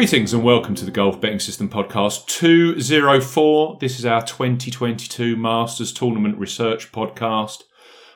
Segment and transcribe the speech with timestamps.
[0.00, 3.76] Greetings and welcome to the Golf Betting System Podcast 204.
[3.82, 7.64] This is our 2022 Masters Tournament Research Podcast.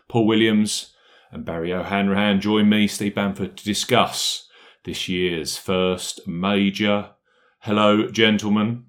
[0.09, 0.95] Paul Williams
[1.31, 4.49] and Barry O'Hanrahan join me, Steve Bamford, to discuss
[4.85, 7.11] this year's first major.
[7.59, 8.87] Hello, gentlemen.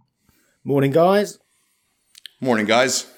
[0.63, 1.37] Morning, guys.
[2.39, 3.11] Morning, guys.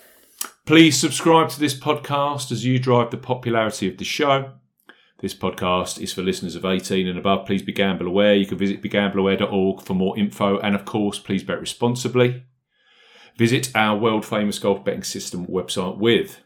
[0.66, 4.54] Please subscribe to this podcast as you drive the popularity of the show.
[5.20, 7.48] This podcast is for listeners of 18 and above.
[7.48, 8.36] Please be gamble aware.
[8.36, 10.60] You can visit begambleaware.org for more info.
[10.60, 12.44] And of course, please bet responsibly.
[13.36, 16.40] Visit our world famous golf betting system website with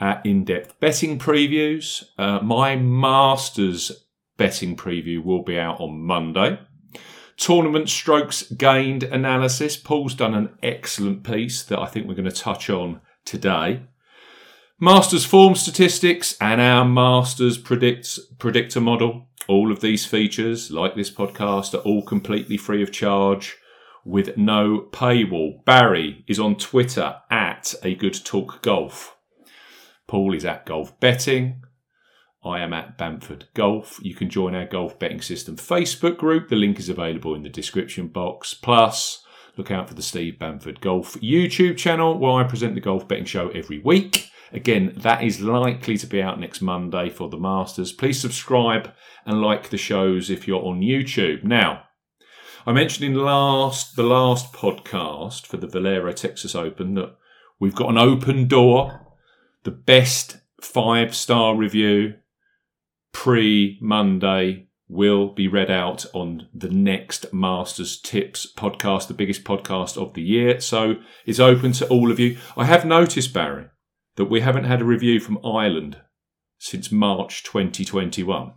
[0.00, 2.04] our in depth betting previews.
[2.16, 4.04] Uh, my Masters
[4.36, 6.60] betting preview will be out on Monday.
[7.36, 9.76] Tournament strokes gained analysis.
[9.76, 13.82] Paul's done an excellent piece that I think we're going to touch on today.
[14.80, 19.28] Masters form statistics and our Masters predicts predictor model.
[19.46, 23.56] All of these features, like this podcast, are all completely free of charge
[24.04, 25.64] with no paywall.
[25.64, 29.16] Barry is on Twitter at a good talk golf.
[30.08, 31.62] Paul is at golf betting.
[32.44, 34.00] I am at Bamford Golf.
[34.02, 36.48] You can join our golf betting system Facebook group.
[36.48, 38.54] The link is available in the description box.
[38.54, 39.24] Plus,
[39.56, 43.24] look out for the Steve Bamford Golf YouTube channel where I present the golf betting
[43.24, 44.30] show every week.
[44.54, 47.92] Again, that is likely to be out next Monday for the Masters.
[47.92, 48.92] Please subscribe
[49.26, 51.42] and like the shows if you're on YouTube.
[51.42, 51.82] Now,
[52.64, 57.16] I mentioned in last the last podcast for the Valero Texas Open that
[57.58, 59.08] we've got an open door,
[59.64, 62.14] the best five star review
[63.10, 70.00] pre Monday will be read out on the next Masters Tips podcast, the biggest podcast
[70.00, 70.60] of the year.
[70.60, 70.94] So
[71.26, 72.36] it's open to all of you.
[72.56, 73.66] I have noticed, Barry,
[74.16, 76.00] that we haven't had a review from Ireland
[76.58, 78.52] since March 2021.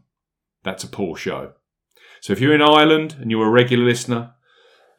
[0.63, 1.53] That's a poor show.
[2.21, 4.33] So if you're in Ireland and you're a regular listener,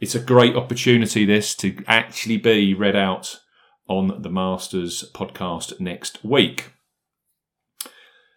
[0.01, 3.41] it's a great opportunity this to actually be read out
[3.89, 6.73] on the Masters podcast next week.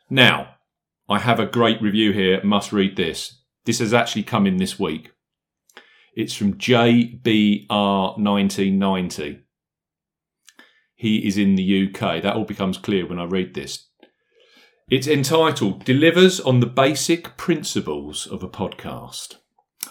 [0.09, 0.55] Now,
[1.07, 2.43] I have a great review here.
[2.43, 3.43] Must read this.
[3.65, 5.11] This has actually come in this week.
[6.15, 9.41] It's from JBR1990.
[11.01, 12.21] He is in the UK.
[12.21, 13.87] That all becomes clear when I read this.
[14.87, 19.37] It's entitled Delivers on the Basic Principles of a Podcast.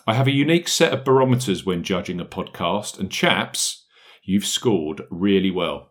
[0.06, 3.84] I have a unique set of barometers when judging a podcast, and chaps,
[4.22, 5.90] you've scored really well.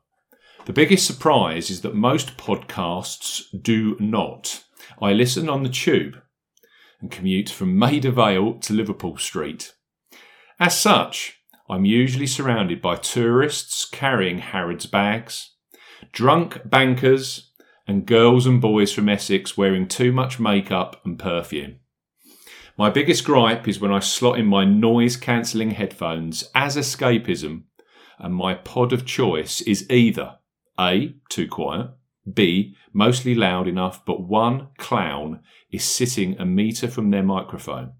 [0.63, 4.63] The biggest surprise is that most podcasts do not.
[5.01, 6.15] I listen on the tube
[7.01, 9.73] and commute from Maida Vale to Liverpool Street.
[10.61, 11.38] As such,
[11.69, 15.51] I'm usually surrounded by tourists carrying Harrods bags,
[16.11, 17.51] drunk bankers,
[17.87, 21.75] and girls and boys from Essex wearing too much makeup and perfume.
[22.75, 27.63] My biggest gripe is when I slot in my noise cancelling headphones as escapism,
[28.17, 30.37] and my pod of choice is either
[30.79, 31.91] A, too quiet,
[32.33, 35.41] B, mostly loud enough, but one clown
[35.71, 37.93] is sitting a metre from their microphone.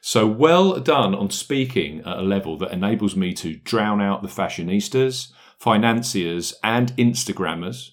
[0.00, 4.28] So well done on speaking at a level that enables me to drown out the
[4.28, 7.90] fashionistas, financiers, and Instagrammers.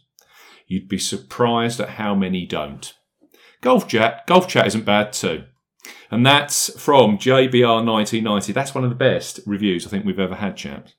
[0.67, 2.93] You'd be surprised at how many don't.
[3.61, 5.43] Golf chat, golf chat isn't bad too.
[6.09, 8.53] And that's from JBR1990.
[8.53, 10.93] That's one of the best reviews I think we've ever had, chaps.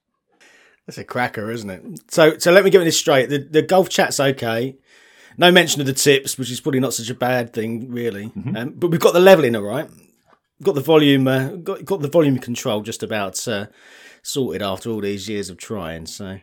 [0.86, 1.84] That's a cracker, isn't it?
[2.10, 3.28] So, so let me get this straight.
[3.28, 4.76] The, the golf chat's okay.
[5.36, 8.26] No mention of the tips, which is probably not such a bad thing, really.
[8.26, 8.56] Mm-hmm.
[8.56, 9.88] Um, but we've got the leveling all right.
[10.62, 11.28] Got the volume.
[11.28, 13.66] Uh, got got the volume control just about uh,
[14.22, 16.06] sorted after all these years of trying.
[16.06, 16.40] So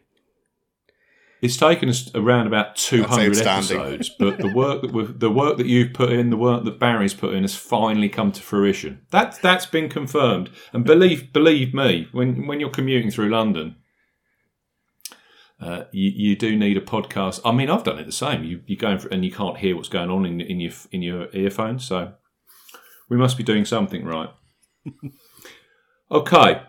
[1.42, 5.68] It's taken us around about 200 episodes, but the work that we've, the work that
[5.68, 9.02] you've put in, the work that Barry's put in, has finally come to fruition.
[9.12, 13.76] That that's been confirmed, and believe believe me, when when you're commuting through London,
[15.60, 17.42] uh, you you do need a podcast.
[17.44, 18.44] I mean, I've done it the same.
[18.46, 20.74] You you go in for, and you can't hear what's going on in in your
[20.92, 22.14] in your earphones, so
[23.10, 24.30] we must be doing something right.
[26.12, 26.62] okay.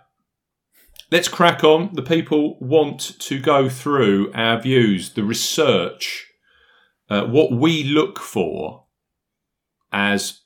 [1.11, 1.94] Let's crack on.
[1.94, 6.27] The people want to go through our views, the research,
[7.09, 8.85] uh, what we look for
[9.93, 10.41] as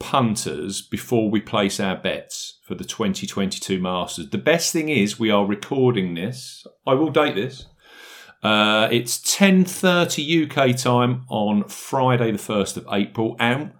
[0.00, 4.30] punters before we place our bets for the 2022 Masters.
[4.30, 6.66] The best thing is we are recording this.
[6.84, 7.66] I will date this.
[8.42, 13.72] Uh, it's 10:30 UK time on Friday, the 1st of April, and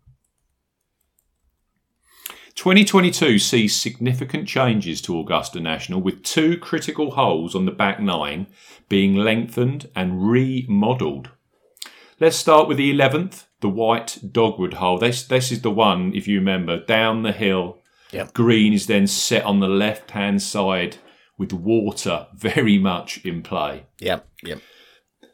[2.56, 8.48] 2022 sees significant changes to Augusta National, with two critical holes on the back nine
[8.90, 11.30] being lengthened and remodelled.
[12.20, 14.98] Let's start with the 11th, the white dogwood hole.
[14.98, 17.80] This, this is the one, if you remember, down the hill.
[18.12, 18.34] Yep.
[18.34, 20.98] Green is then set on the left hand side
[21.38, 23.86] with water very much in play.
[24.00, 24.28] Yep.
[24.44, 24.62] Yep.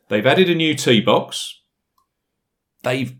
[0.09, 1.61] They've added a new tee box.
[2.83, 3.15] They've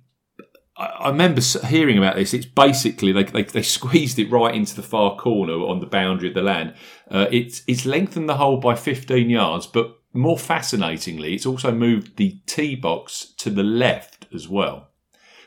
[0.77, 2.33] I remember hearing about this.
[2.33, 6.27] It's basically they, they, they squeezed it right into the far corner on the boundary
[6.27, 6.73] of the land.
[7.09, 12.17] Uh, it's it's lengthened the hole by 15 yards, but more fascinatingly, it's also moved
[12.17, 14.89] the tee box to the left as well.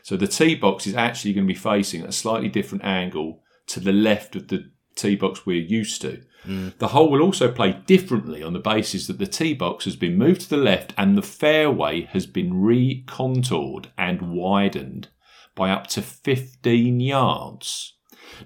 [0.09, 3.79] So the tee box is actually going to be facing a slightly different angle to
[3.79, 6.23] the left of the tee box we're used to.
[6.47, 6.75] Mm.
[6.79, 10.17] The hole will also play differently on the basis that the tee box has been
[10.17, 15.09] moved to the left and the fairway has been recontoured and widened
[15.53, 17.93] by up to 15 yards.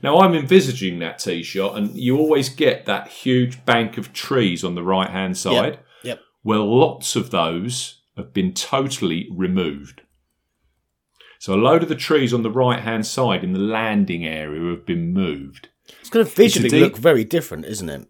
[0.01, 4.65] Now I'm envisaging that tee shot, and you always get that huge bank of trees
[4.65, 5.79] on the right hand side.
[6.03, 6.19] Yep.
[6.43, 10.01] Well, lots of those have been totally removed.
[11.43, 14.71] So a load of the trees on the right hand side in the landing area
[14.71, 15.67] have been moved.
[15.99, 18.07] It's going to visually deep- look very different, isn't it?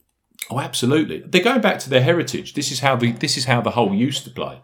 [0.52, 1.24] Oh, absolutely.
[1.26, 2.54] They're going back to their heritage.
[2.54, 4.62] This is how the this is how the hole used to play.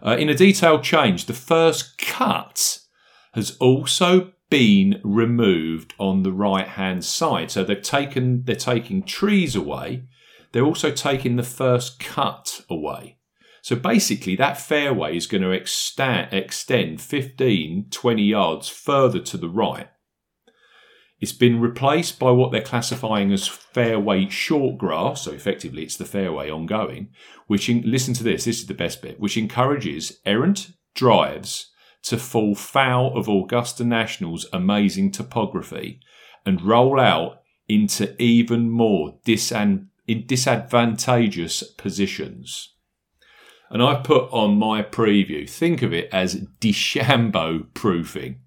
[0.00, 2.78] Uh, in a detailed change, the first cut
[3.32, 7.50] has also been removed on the right hand side.
[7.50, 10.04] So they've taken they're taking trees away.
[10.52, 13.17] They're also taking the first cut away.
[13.68, 19.50] So basically, that fairway is going to extend, extend 15, 20 yards further to the
[19.50, 19.90] right.
[21.20, 26.06] It's been replaced by what they're classifying as fairway short grass, so effectively it's the
[26.06, 27.10] fairway ongoing,
[27.46, 31.70] which, in, listen to this, this is the best bit, which encourages errant drives
[32.04, 36.00] to fall foul of Augusta National's amazing topography
[36.46, 42.76] and roll out into even more disan- disadvantageous positions.
[43.70, 48.40] And I put on my preview, think of it as DeChambeau proofing.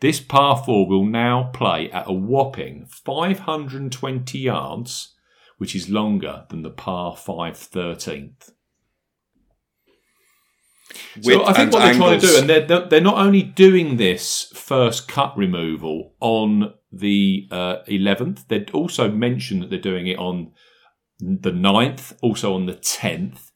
[0.00, 5.14] This par 4 will now play at a whopping 520 yards,
[5.58, 8.50] which is longer than the par 5 13th.
[11.20, 13.96] So I think what they're trying to do, and they're, they're- they're not only doing
[13.96, 20.18] this first cut removal on the uh, 11th, they also mentioned that they're doing it
[20.18, 20.52] on
[21.18, 23.51] the 9th, also on the 10th.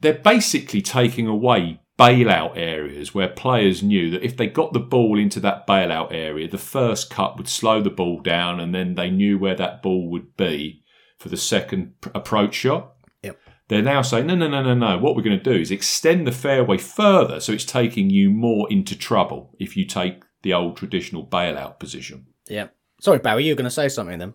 [0.00, 5.18] They're basically taking away bailout areas where players knew that if they got the ball
[5.18, 9.10] into that bailout area, the first cut would slow the ball down and then they
[9.10, 10.84] knew where that ball would be
[11.18, 12.94] for the second approach shot.
[13.22, 13.38] Yep.
[13.66, 14.98] They're now saying, no, no, no, no, no.
[14.98, 18.70] What we're going to do is extend the fairway further so it's taking you more
[18.70, 22.26] into trouble if you take the old traditional bailout position.
[22.48, 22.68] Yeah.
[23.00, 24.34] Sorry, Barry, you were going to say something then.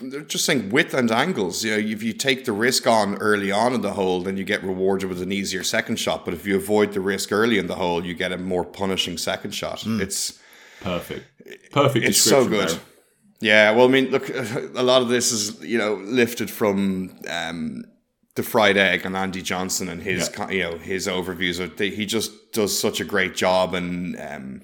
[0.00, 1.64] They're just saying width and angles.
[1.64, 4.44] You know, if you take the risk on early on in the hole, then you
[4.44, 6.24] get rewarded with an easier second shot.
[6.24, 9.18] But if you avoid the risk early in the hole, you get a more punishing
[9.18, 9.84] second shot.
[9.86, 10.38] It's
[10.80, 11.24] Perfect.
[11.72, 12.78] Perfect it's so good.
[13.40, 17.84] Yeah, well, I mean, look, a lot of this is you know lifted from um,
[18.34, 20.50] the fried egg and Andy Johnson and his Yeah.
[20.50, 21.78] you know his overviews.
[21.78, 24.60] He just does such a great job, and um,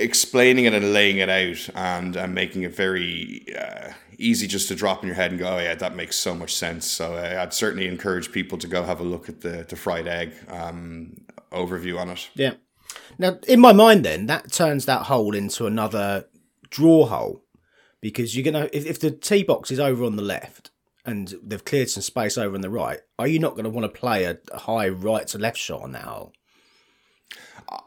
[0.00, 4.74] explaining it and laying it out and, and making it very uh, easy just to
[4.74, 6.86] drop in your head and go, oh yeah, that makes so much sense.
[6.86, 10.06] So uh, I'd certainly encourage people to go have a look at the, the fried
[10.06, 11.16] egg um,
[11.52, 12.28] overview on it.
[12.34, 12.54] Yeah.
[13.18, 16.26] Now, in my mind, then that turns that hole into another
[16.70, 17.44] draw hole
[18.00, 20.70] because you're gonna if, if the tee box is over on the left
[21.04, 23.84] and they've cleared some space over on the right, are you not going to want
[23.84, 26.32] to play a high right to left shot on that hole?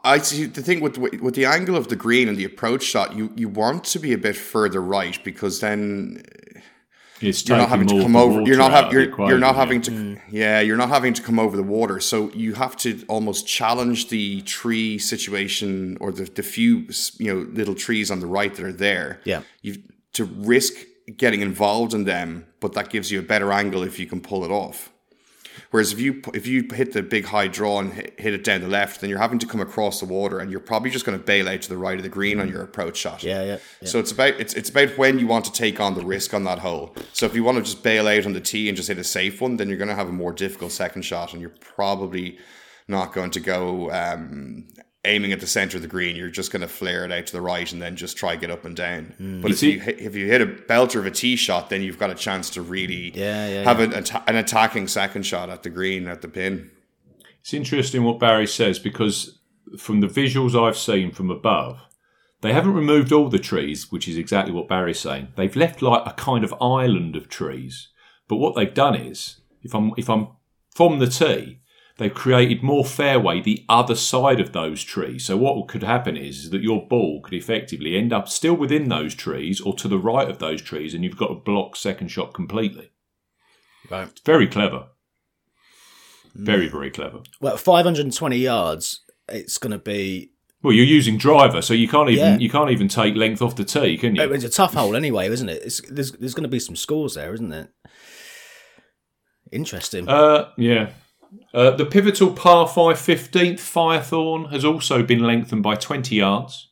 [0.02, 2.82] I see the thing with the, with the angle of the green and the approach
[2.82, 6.22] shot, you, you want to be a bit further right because then
[7.20, 8.42] It's you're not having to come over.
[8.42, 9.82] You're not water out having you're, you're not equation, having yeah.
[9.82, 10.36] to hmm.
[10.36, 12.00] yeah you're not having to come over the water.
[12.00, 17.46] So you have to almost challenge the tree situation or the, the few you know
[17.52, 19.20] little trees on the right that are there.
[19.24, 19.42] Yeah.
[19.60, 19.82] you
[20.14, 20.74] to risk
[21.16, 24.44] getting involved in them, but that gives you a better angle if you can pull
[24.44, 24.90] it off.
[25.70, 28.60] Whereas if you if you hit the big high draw and hit, hit it down
[28.60, 31.18] the left, then you're having to come across the water, and you're probably just going
[31.18, 33.22] to bail out to the right of the green on your approach shot.
[33.22, 33.88] Yeah, yeah, yeah.
[33.88, 36.44] So it's about it's it's about when you want to take on the risk on
[36.44, 36.94] that hole.
[37.12, 39.04] So if you want to just bail out on the tee and just hit a
[39.04, 42.38] safe one, then you're going to have a more difficult second shot, and you're probably
[42.88, 44.66] not going to go um,
[45.04, 46.16] aiming at the center of the green.
[46.16, 48.50] You're just going to flare it out to the right and then just try get
[48.50, 49.14] up and down.
[49.18, 49.40] Hmm.
[49.40, 51.82] But if see- you hit, if you hit a belter of a tee shot, then
[51.82, 53.18] you've got a chance to really hmm.
[53.18, 56.70] Yeah, yeah, have An, atta- an attacking second shot at the green at the pin.
[57.40, 59.38] It's interesting what Barry says because
[59.78, 61.78] from the visuals I've seen from above,
[62.40, 65.28] they haven't removed all the trees, which is exactly what Barry's saying.
[65.36, 67.88] They've left like a kind of island of trees.
[68.28, 70.28] But what they've done is, if I'm if I'm
[70.74, 71.60] from the tee,
[71.96, 75.24] they've created more fairway the other side of those trees.
[75.24, 78.88] So what could happen is, is that your ball could effectively end up still within
[78.88, 82.08] those trees or to the right of those trees, and you've got to block second
[82.08, 82.90] shot completely.
[83.90, 84.08] Right.
[84.08, 84.86] It's very clever.
[86.34, 87.20] Very, very clever.
[87.40, 90.32] Well, 520 yards, it's going to be.
[90.62, 92.38] Well, you're using driver, so you can't even Yeah.
[92.38, 94.32] you can't even take length off the tee, can you?
[94.32, 95.62] It's a tough hole anyway, isn't it?
[95.62, 97.68] It's, there's there's going to be some scores there, isn't it?
[99.52, 100.08] Interesting.
[100.08, 100.90] Uh, yeah.
[101.52, 106.70] Uh, the pivotal par 5 15th Firethorn has also been lengthened by 20 yards,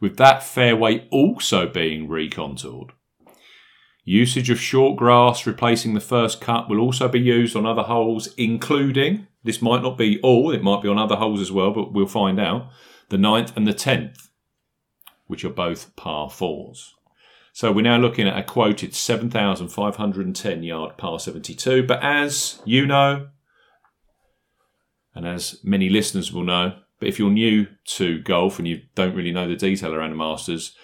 [0.00, 2.90] with that fairway also being recontoured.
[4.04, 8.28] Usage of short grass replacing the first cut will also be used on other holes,
[8.36, 11.92] including, this might not be all, it might be on other holes as well, but
[11.92, 12.70] we'll find out,
[13.10, 14.28] the ninth and the 10th,
[15.26, 16.92] which are both par 4s.
[17.52, 21.82] So we're now looking at a quoted 7,510 yard par 72.
[21.82, 23.28] But as you know,
[25.18, 29.16] and as many listeners will know, but if you're new to golf and you don't
[29.16, 30.76] really know the detail around the Masters,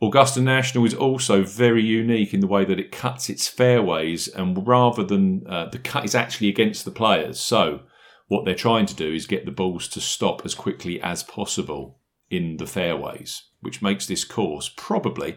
[0.00, 4.66] Augusta National is also very unique in the way that it cuts its fairways, and
[4.68, 7.40] rather than uh, the cut is actually against the players.
[7.40, 7.80] So
[8.28, 11.98] what they're trying to do is get the balls to stop as quickly as possible
[12.30, 15.36] in the fairways, which makes this course probably.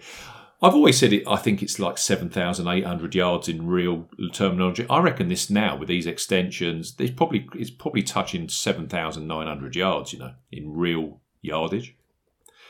[0.61, 1.23] I've always said it.
[1.27, 4.85] I think it's like seven thousand eight hundred yards in real terminology.
[4.89, 9.47] I reckon this now with these extensions, there's probably it's probably touching seven thousand nine
[9.47, 10.13] hundred yards.
[10.13, 11.95] You know, in real yardage,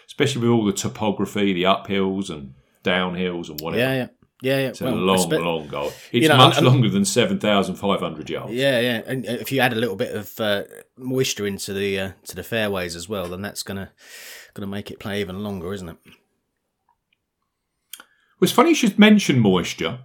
[0.07, 3.81] especially with all the topography, the uphills and downhills and whatever.
[3.81, 4.07] yeah, yeah,
[4.41, 4.67] yeah, yeah.
[4.69, 5.93] It's a long, long goal.
[6.11, 8.51] It's you know, much and- longer than seven thousand five hundred yards.
[8.51, 10.63] Yeah, yeah, and if you add a little bit of uh,
[10.97, 13.91] moisture into the uh, to the fairways as well, then that's gonna
[14.55, 15.97] gonna make it play even longer, isn't it?
[18.41, 19.99] It's funny you should mention moisture.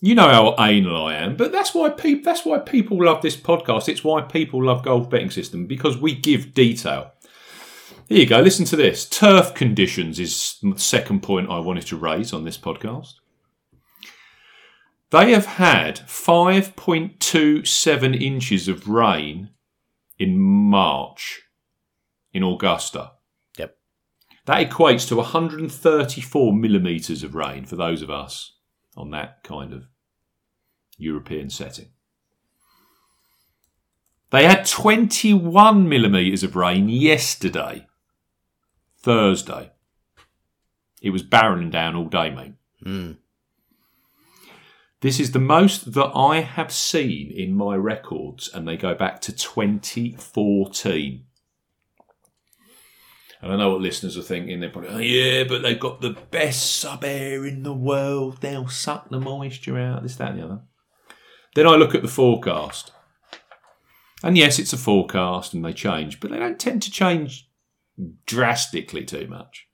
[0.00, 3.36] You know how anal I am, but that's why people that's why people love this
[3.36, 3.88] podcast.
[3.88, 7.12] It's why people love golf betting system because we give detail.
[8.08, 8.40] Here you go.
[8.40, 9.08] Listen to this.
[9.08, 13.14] Turf conditions is the second point I wanted to raise on this podcast.
[15.10, 19.50] They have had 5.27 inches of rain
[20.18, 21.42] in March
[22.32, 23.12] in Augusta.
[24.50, 28.56] That equates to 134 millimetres of rain for those of us
[28.96, 29.86] on that kind of
[30.98, 31.90] European setting.
[34.30, 37.86] They had 21 millimetres of rain yesterday,
[38.98, 39.70] Thursday.
[41.00, 42.54] It was barreling down all day, mate.
[42.82, 43.12] Hmm.
[45.00, 49.20] This is the most that I have seen in my records, and they go back
[49.20, 51.24] to 2014.
[53.42, 54.60] And I know what listeners are thinking.
[54.60, 58.38] They're probably, oh, yeah, but they've got the best sub air in the world.
[58.40, 60.60] They'll suck the moisture out, this, that, and the other.
[61.54, 62.92] Then I look at the forecast.
[64.22, 67.48] And yes, it's a forecast and they change, but they don't tend to change
[68.26, 69.66] drastically too much.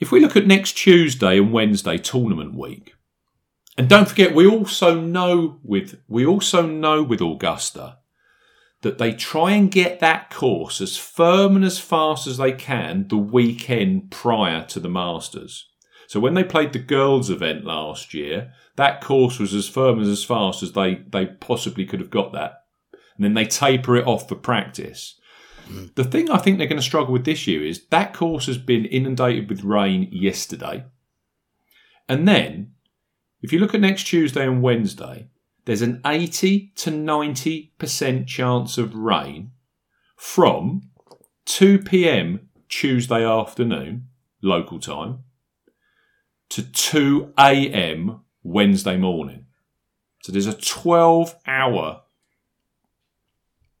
[0.00, 2.94] If we look at next Tuesday and Wednesday tournament week,
[3.76, 7.98] and don't forget, we also know with we also know with Augusta
[8.82, 13.08] that they try and get that course as firm and as fast as they can
[13.08, 15.68] the weekend prior to the Masters.
[16.08, 20.08] So when they played the girls' event last year, that course was as firm and
[20.08, 22.64] as fast as they, they possibly could have got that.
[23.16, 25.18] And then they taper it off for practice.
[25.94, 28.58] The thing I think they're going to struggle with this year is that course has
[28.58, 30.84] been inundated with rain yesterday.
[32.08, 32.72] And then,
[33.40, 35.28] if you look at next Tuesday and Wednesday,
[35.64, 39.52] there's an 80 to 90% chance of rain
[40.16, 40.90] from
[41.46, 42.48] 2 p.m.
[42.68, 44.08] Tuesday afternoon,
[44.40, 45.20] local time,
[46.48, 48.20] to 2 a.m.
[48.42, 49.46] Wednesday morning.
[50.22, 52.02] So there's a 12 hour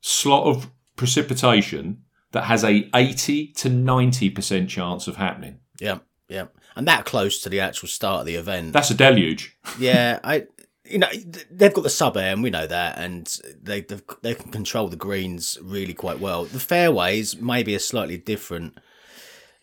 [0.00, 5.60] slot of precipitation that has a 80 to 90% chance of happening.
[5.78, 5.98] Yeah,
[6.28, 8.72] yeah, and that close to the actual start of the event.
[8.72, 9.56] That's a deluge.
[9.78, 10.46] yeah, I,
[10.92, 11.08] you know,
[11.50, 13.26] they've got the sub air, and we know that, and
[13.62, 16.44] they they've, can control the greens really quite well.
[16.44, 18.78] The fairways maybe a slightly different.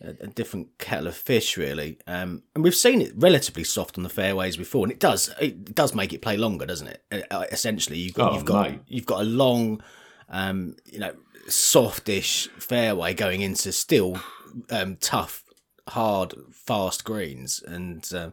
[0.02, 4.10] A different kettle of fish, really, um, and we've seen it relatively soft on the
[4.10, 7.28] fairways before, and it does it does make it play longer, doesn't it?
[7.30, 8.80] Uh, essentially, you've got Oh, you've got mate.
[8.88, 9.84] you've got a long,
[10.30, 11.12] um, you know,
[11.50, 14.22] softish fairway going into still
[14.70, 15.44] um, tough,
[15.90, 18.32] hard, fast greens, and um,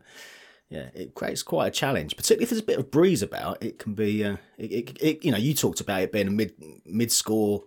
[0.69, 2.17] yeah, it creates quite a challenge.
[2.17, 4.25] Particularly if there's a bit of breeze about, it can be.
[4.25, 6.55] Uh, it, it, it, you know, you talked about it being a mid
[6.85, 7.65] mid score,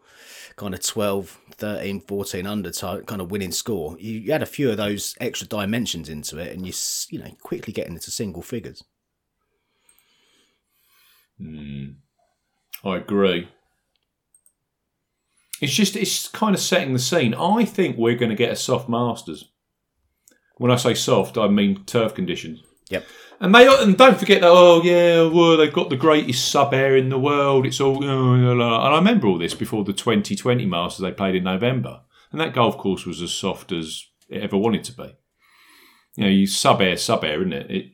[0.58, 3.96] kind of 12, 13, 14 under type kind of winning score.
[4.00, 6.74] You, you add a few of those extra dimensions into it, and you
[7.10, 8.84] you know quickly getting into single figures.
[12.84, 13.48] I agree.
[15.62, 17.34] It's just it's kind of setting the scene.
[17.34, 19.46] I think we're going to get a soft Masters.
[20.58, 22.62] When I say soft, I mean turf conditions.
[22.90, 23.08] Yep.
[23.42, 24.50] And they and don't forget that.
[24.52, 27.66] Oh yeah, well they've got the greatest sub air in the world.
[27.66, 28.04] It's all.
[28.04, 32.54] And I remember all this before the 2020 Masters they played in November, and that
[32.54, 35.16] golf course was as soft as it ever wanted to be.
[36.18, 37.72] You know, you sub air, sub air, isn't it?
[37.72, 37.92] it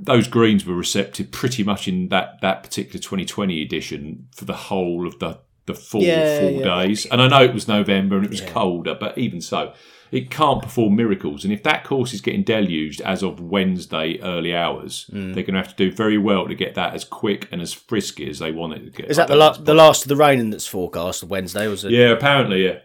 [0.00, 5.06] those greens were receptive pretty much in that, that particular 2020 edition for the whole
[5.06, 6.82] of the, the full Yeah, four yeah.
[6.82, 7.06] days.
[7.06, 9.74] And I know it was November and it was colder, but even so,
[10.12, 11.44] it can't perform miracles.
[11.44, 15.34] And if that course is getting deluged as of Wednesday early hours, Mm.
[15.34, 17.72] they're going to have to do very well to get that as quick and as
[17.72, 19.10] frisky as they want it to get.
[19.10, 21.66] Is that the la- the last of the rain that's forecast Wednesday?
[21.68, 21.90] Was it?
[21.92, 22.78] Yeah, apparently, yeah.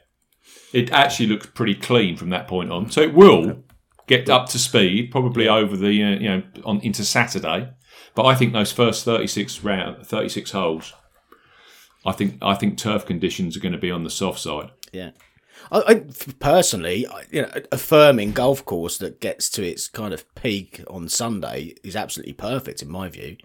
[0.73, 2.89] It actually looks pretty clean from that point on.
[2.89, 3.63] So it will
[4.07, 7.69] get up to speed, probably over the uh, you know on into Saturday.
[8.15, 10.93] But I think those first thirty six round, thirty six holes,
[12.05, 14.71] I think I think turf conditions are going to be on the soft side.
[14.91, 15.11] Yeah.
[15.71, 15.95] I, I
[16.39, 20.81] personally, I- you know, a firming golf course that gets to its kind of peak
[20.89, 23.37] on Sunday is absolutely perfect in my view.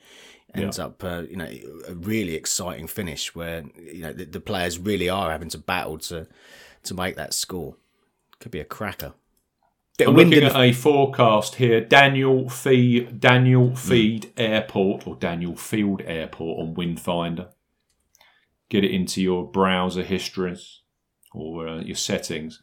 [0.54, 1.50] Ends up, uh, you know,
[1.88, 5.98] a really exciting finish where you know the, the players really are having to battle
[5.98, 6.26] to
[6.84, 7.76] to make that score.
[8.38, 9.12] Could be a cracker.
[9.98, 15.56] Bit I'm looking at the, a forecast here: Daniel Fee, Daniel Feed Airport or Daniel
[15.56, 17.48] Field Airport on Windfinder.
[18.70, 20.80] Get it into your browser histories
[21.36, 22.60] or uh, your settings.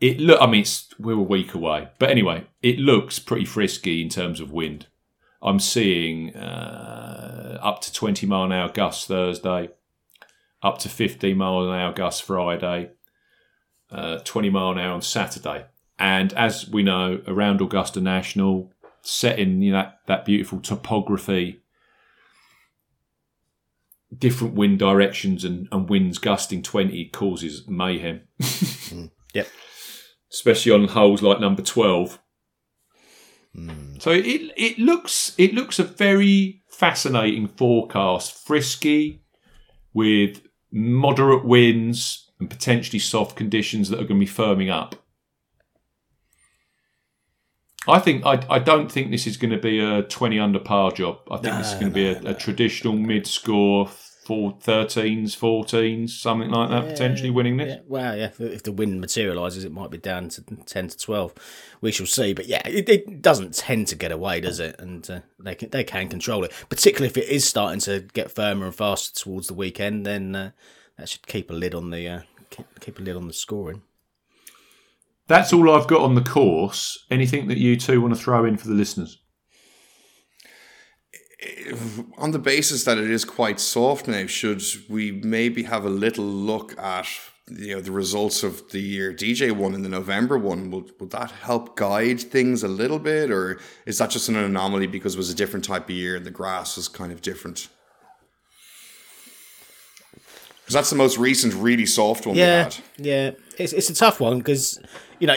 [0.00, 0.40] It look.
[0.40, 0.64] I mean,
[0.98, 4.86] we're a week away, but anyway, it looks pretty frisky in terms of wind.
[5.42, 9.70] I'm seeing uh, up to 20 mile an hour gusts Thursday,
[10.62, 12.90] up to 15 mile an hour gusts Friday,
[13.90, 15.66] uh, 20 mile an hour on Saturday.
[15.98, 21.60] And as we know, around Augusta National, set in you know, that beautiful topography,
[24.16, 28.22] different wind directions and, and winds gusting 20 causes mayhem.
[28.88, 29.10] Mm.
[29.34, 29.48] Yep.
[30.32, 32.18] Especially on holes like number 12.
[33.54, 34.00] Mm.
[34.00, 39.20] So it it looks it looks a very fascinating forecast, frisky,
[39.92, 40.40] with
[40.72, 44.94] moderate winds and potentially soft conditions that are going to be firming up.
[47.88, 50.92] I think I, I don't think this is going to be a twenty under par
[50.92, 51.20] job.
[51.30, 53.88] I think this is going to be a, a traditional mid score
[54.28, 57.76] four, 13s, 14s, something like that, potentially winning this.
[57.76, 58.28] yeah, well, yeah.
[58.38, 61.32] If, the wind materialises, it might be down to ten to twelve.
[61.80, 62.34] We shall see.
[62.34, 64.78] But yeah, it, it doesn't tend to get away, does it?
[64.78, 68.30] And uh, they can they can control it, particularly if it is starting to get
[68.30, 70.04] firmer and faster towards the weekend.
[70.04, 70.50] Then uh,
[70.98, 72.20] that should keep a lid on the uh,
[72.80, 73.80] keep a lid on the scoring.
[75.28, 77.06] That's all I've got on the course.
[77.10, 79.18] Anything that you two want to throw in for the listeners?
[82.18, 86.24] on the basis that it is quite soft now, should we maybe have a little
[86.24, 87.06] look at
[87.50, 90.70] you know the results of the year DJ one and the November one?
[90.70, 94.86] Would would that help guide things a little bit, or is that just an anomaly
[94.86, 97.68] because it was a different type of year and the grass was kind of different?
[100.68, 102.76] Because that's the most recent, really soft one we Yeah, had.
[102.98, 103.30] yeah.
[103.56, 104.78] It's it's a tough one because
[105.18, 105.34] you know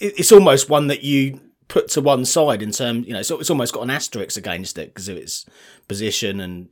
[0.00, 3.06] it's almost one that you put to one side in terms.
[3.08, 5.44] You know, so it's almost got an asterisk against it because of its
[5.88, 6.68] position and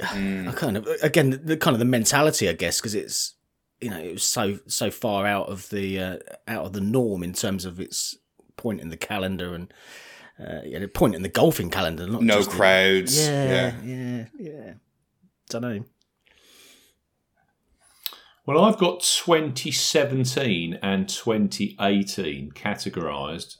[0.00, 3.34] I kind of again the, the kind of the mentality, I guess, because it's
[3.80, 7.22] you know it was so so far out of the uh, out of the norm
[7.24, 8.16] in terms of its
[8.56, 9.72] point in the calendar and.
[10.40, 13.16] Uh, yeah, point in the golfing calendar, not No just the- crowds.
[13.16, 13.74] yeah, yeah.
[13.84, 14.72] yeah, yeah.
[15.50, 15.84] Don't know.
[18.44, 23.56] Well, I've got 2017 and 2018 categorised,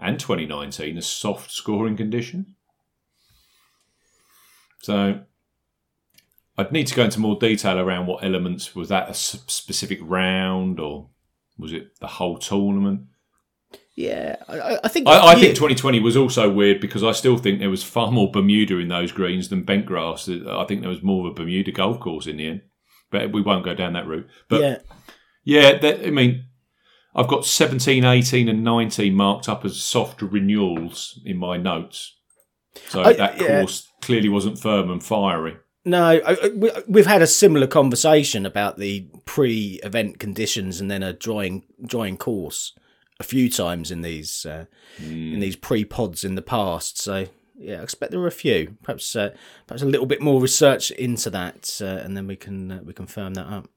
[0.00, 2.46] and 2019 as soft scoring conditions.
[4.82, 5.20] So
[6.58, 10.78] I'd need to go into more detail around what elements was that a specific round
[10.80, 11.08] or
[11.56, 13.02] was it the whole tournament?
[13.96, 15.06] Yeah, I- I, I think.
[15.08, 18.30] I, I think 2020 was also weird because I still think there was far more
[18.30, 20.28] Bermuda in those greens than bent grass.
[20.28, 22.62] I think there was more of a Bermuda golf course in the end,
[23.14, 24.28] but we won't go down that route.
[24.48, 24.78] But yeah,
[25.44, 26.46] yeah, that, I mean,
[27.14, 32.16] I've got 17, 18, and 19 marked up as soft renewals in my notes.
[32.88, 33.60] So I- that yeah.
[33.60, 35.56] course clearly wasn't firm and fiery.
[35.84, 41.02] No, I, I- we, we've had a similar conversation about the pre-event conditions and then
[41.02, 42.72] a drying drying course
[43.20, 44.64] a few times in these uh,
[44.98, 46.98] in these pre-pods in the past.
[47.00, 48.76] So yeah, I expect there are a few.
[48.82, 49.30] Perhaps uh,
[49.66, 52.92] perhaps a little bit more research into that, uh, and then we can uh, we
[52.92, 53.68] can firm that up.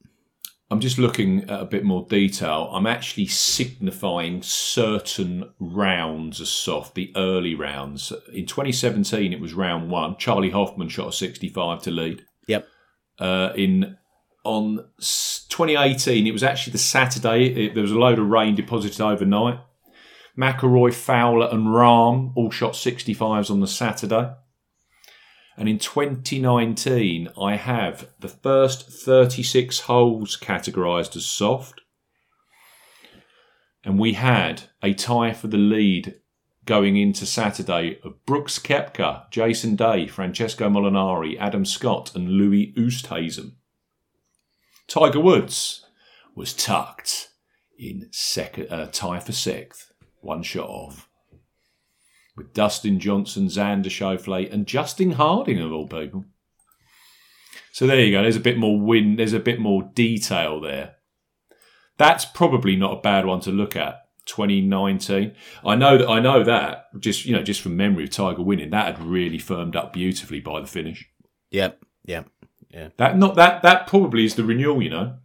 [0.69, 2.69] I'm just looking at a bit more detail.
[2.73, 8.11] I'm actually signifying certain rounds as soft, the early rounds.
[8.33, 10.17] In 2017, it was round one.
[10.17, 12.25] Charley Hoffman shot a 65 to lead.
[12.47, 12.67] Yep.
[13.17, 13.97] Uh, in
[14.43, 17.45] on 2018, it was actually the Saturday.
[17.45, 19.59] It, there was a load of rain deposited overnight.
[20.37, 24.33] McIlroy, Fowler, and Rahm all shot 65s on the Saturday.
[25.57, 31.81] And in 2019, I have the first 36 holes categorised as soft.
[33.83, 36.19] And we had a tie for the lead
[36.65, 43.53] going into Saturday of Brooks Koepka, Jason Day, Francesco Molinari, Adam Scott, and Louis Oosthuizen.
[44.87, 45.85] Tiger Woods
[46.35, 47.29] was tucked
[47.79, 49.91] in second, uh, tie for sixth,
[50.21, 51.09] one shot off
[52.35, 56.25] with Dustin Johnson, Xander Schauffele, and Justin Harding of all people.
[57.71, 58.21] So there you go.
[58.21, 59.15] There's a bit more win.
[59.15, 60.95] There's a bit more detail there.
[61.97, 64.03] That's probably not a bad one to look at.
[64.25, 65.33] 2019.
[65.65, 66.07] I know that.
[66.07, 66.85] I know that.
[66.99, 70.39] Just you know, just from memory of Tiger winning, that had really firmed up beautifully
[70.39, 71.09] by the finish.
[71.51, 72.29] Yep, yep.
[72.69, 72.89] Yeah.
[72.97, 74.81] That not that that probably is the renewal.
[74.81, 75.17] You know,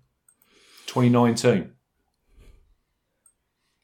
[0.87, 1.73] 2019.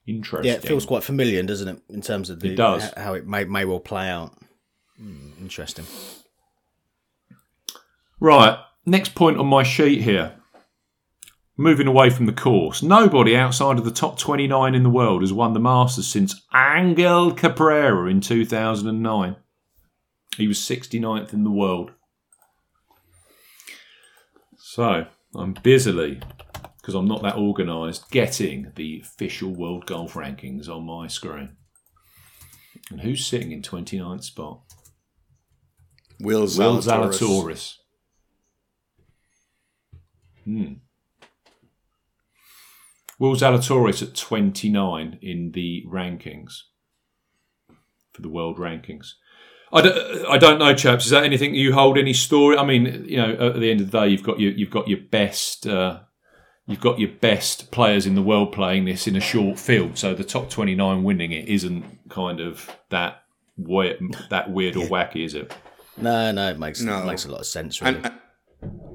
[0.09, 0.51] Interesting.
[0.51, 2.91] Yeah, it feels quite familiar, doesn't it, in terms of the, It does.
[2.97, 4.33] how it may may well play out.
[4.97, 5.85] Hmm, interesting.
[8.19, 10.35] Right, next point on my sheet here.
[11.59, 15.33] Moving away from the course, nobody outside of the top 29 in the world has
[15.33, 19.37] won the Masters since Angel Cabrera in 2009.
[20.37, 21.91] He was 69th in the world.
[24.57, 26.21] So, I'm busily,
[26.89, 31.51] because I'm not that organised, getting the official World Golf Rankings on my screen.
[32.91, 34.63] And who's sitting in 29th spot?
[36.19, 37.19] Will Will Zalatoris.
[37.19, 37.75] Zalatoris.
[40.45, 40.73] Hmm.
[43.19, 46.63] Will Zalatoris at 29 in the rankings
[48.15, 49.09] for the world rankings.
[49.71, 51.05] I don't, I don't know, chaps.
[51.05, 52.57] Is that anything you hold any story?
[52.57, 54.89] I mean, you know, at the end of the day, you've got your you've got
[54.89, 56.01] your best uh,
[56.69, 59.99] you've got your best players in the world playing this in a short field.
[59.99, 63.25] So the top 29 winning it isn't kind of that
[63.57, 63.99] weird,
[64.31, 65.53] that weird or wacky, is it?
[65.97, 67.03] No, no, it makes No.
[67.03, 67.83] it makes a lot of sense.
[67.83, 67.97] Really.
[67.97, 68.11] And uh,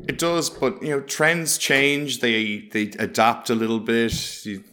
[0.08, 2.20] it does, but you know, trends change.
[2.20, 4.46] They they adapt a little bit.
[4.46, 4.64] You,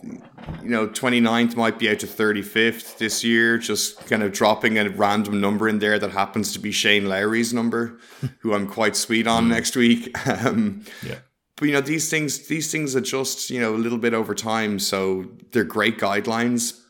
[0.63, 4.89] you know, 29th might be out to 35th this year, just kind of dropping a
[4.91, 7.99] random number in there that happens to be Shane Lowry's number,
[8.41, 10.15] who I'm quite sweet on next week.
[10.27, 11.19] Um, Yeah.
[11.61, 14.79] But you know, these things these things adjust, you know, a little bit over time.
[14.79, 16.81] So they're great guidelines,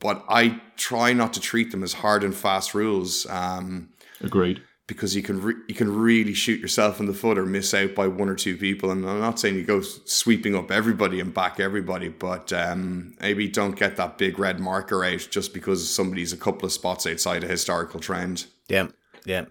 [0.00, 3.24] but I try not to treat them as hard and fast rules.
[3.30, 4.60] Um, Agreed.
[4.88, 7.94] because you can re- you can really shoot yourself in the foot or miss out
[7.94, 8.90] by one or two people.
[8.90, 13.46] And I'm not saying you go sweeping up everybody and back everybody, but um, maybe
[13.46, 17.44] don't get that big red marker out just because somebody's a couple of spots outside
[17.44, 18.46] a historical trend.
[18.68, 18.88] yeah,
[19.24, 19.44] yeah,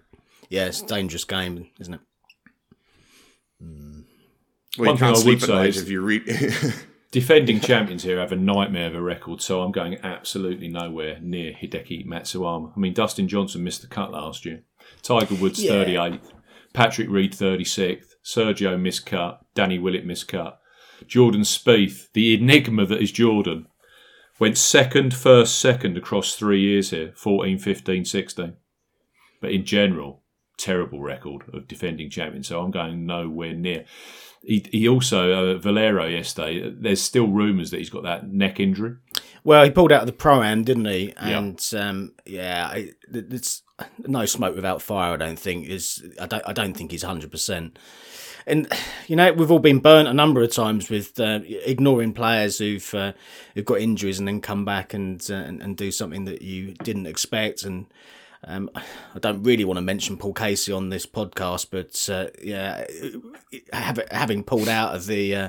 [0.50, 0.66] yeah.
[0.66, 2.00] It's a dangerous game, isn't it?
[4.78, 6.22] Well, One you can't sleep at say night is- if you read.
[7.10, 11.52] Defending champions here have a nightmare of a record, so I'm going absolutely nowhere near
[11.52, 12.72] Hideki Matsuyama.
[12.76, 14.64] I mean, Dustin Johnson missed the cut last year.
[15.02, 15.84] Tiger Woods Yeah.
[15.84, 16.32] 38th.
[16.72, 18.16] Patrick Reed 36th.
[18.24, 19.38] Sergio miscut.
[19.54, 20.54] Danny Willett miscut.
[21.06, 23.68] Jordan Spieth, the enigma that is Jordan,
[24.40, 28.54] went second, first, second across three years here 14, 15, 16.
[29.40, 30.22] But in general,
[30.58, 32.42] terrible record of defending champion.
[32.42, 33.84] So I'm going nowhere near.
[34.46, 38.96] He, he also, uh, Valero yesterday, there's still rumours that he's got that neck injury.
[39.42, 41.12] Well, he pulled out of the pro am, didn't he?
[41.16, 43.62] And um, yeah, it, it's
[43.98, 45.12] no smoke without fire.
[45.12, 46.02] I don't think is.
[46.20, 46.42] I don't.
[46.46, 47.78] I don't think he's hundred percent.
[48.46, 48.70] And
[49.06, 52.94] you know, we've all been burnt a number of times with uh, ignoring players who've
[52.94, 53.12] uh,
[53.54, 56.72] who've got injuries and then come back and, uh, and and do something that you
[56.72, 57.64] didn't expect.
[57.64, 57.86] And
[58.46, 62.84] um, I don't really want to mention Paul Casey on this podcast, but uh, yeah,
[64.10, 65.48] having pulled out of the uh,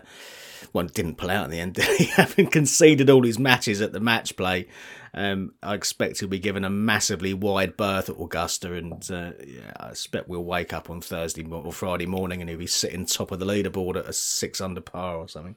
[0.74, 1.78] well, didn't pull out in the end,
[2.16, 4.68] having conceded all his matches at the match play.
[5.14, 9.72] Um, I expect he'll be given a massively wide berth at Augusta, and uh, yeah,
[9.80, 13.32] I expect we'll wake up on Thursday or Friday morning and he'll be sitting top
[13.32, 15.56] of the leaderboard at a six under par or something.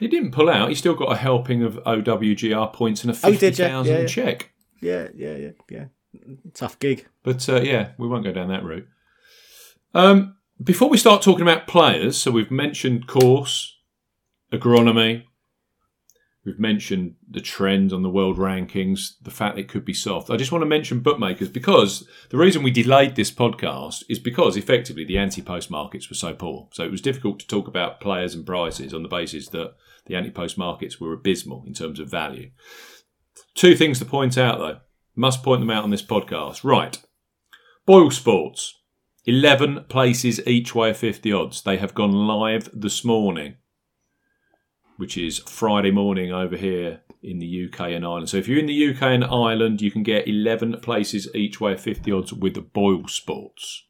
[0.00, 0.70] He didn't pull out.
[0.70, 4.06] He still got a helping of OWGR points and a Oh, fifty thousand Yeah, yeah.
[4.06, 4.50] check.
[4.80, 5.84] Yeah, yeah, yeah, yeah.
[6.54, 7.06] Tough gig.
[7.22, 8.86] But uh, yeah, we won't go down that route.
[9.94, 13.76] Um, before we start talking about players, so we've mentioned course,
[14.52, 15.24] agronomy,
[16.44, 20.30] we've mentioned the trend on the world rankings, the fact it could be soft.
[20.30, 24.56] I just want to mention bookmakers because the reason we delayed this podcast is because
[24.56, 26.68] effectively the anti-post markets were so poor.
[26.72, 29.74] So it was difficult to talk about players and prices on the basis that
[30.06, 32.50] the anti-post markets were abysmal in terms of value.
[33.54, 34.80] Two things to point out though.
[35.14, 36.64] Must point them out on this podcast.
[36.64, 37.00] Right.
[37.86, 38.76] Boyle Sports.
[39.26, 41.62] 11 places each way of 50 odds.
[41.62, 43.56] They have gone live this morning,
[44.96, 48.30] which is Friday morning over here in the UK and Ireland.
[48.30, 51.72] So if you're in the UK and Ireland, you can get 11 places each way
[51.72, 53.84] of 50 odds with Boyle Sports.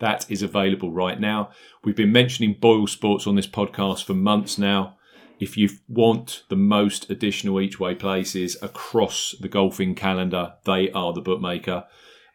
[0.00, 1.50] That is available right now.
[1.84, 4.96] We've been mentioning Boyle Sports on this podcast for months now.
[5.40, 11.14] If you want the most additional each way places across the golfing calendar, they are
[11.14, 11.86] the bookmaker.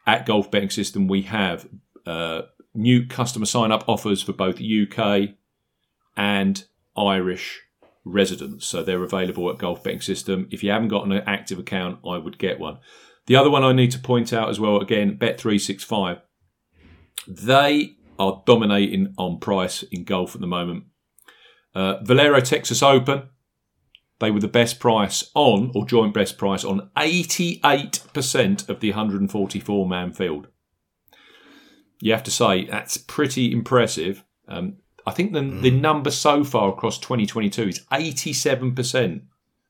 [0.06, 1.68] At Golf Betting System, we have
[2.04, 2.42] uh,
[2.74, 5.30] new customer sign up offers for both UK
[6.16, 6.64] and
[6.96, 7.62] Irish
[8.04, 8.66] residents.
[8.66, 10.48] So they're available at Golf Betting System.
[10.50, 12.78] If you haven't got an active account, I would get one.
[13.26, 16.22] The other one I need to point out as well, again, Bet365.
[17.28, 20.84] They are dominating on price in golf at the moment.
[21.76, 23.24] Uh, Valero Texas Open,
[24.18, 29.86] they were the best price on, or joint best price on 88% of the 144
[29.86, 30.48] man field.
[32.00, 34.24] You have to say, that's pretty impressive.
[34.48, 39.24] Um, I think the, the number so far across 2022 is 87%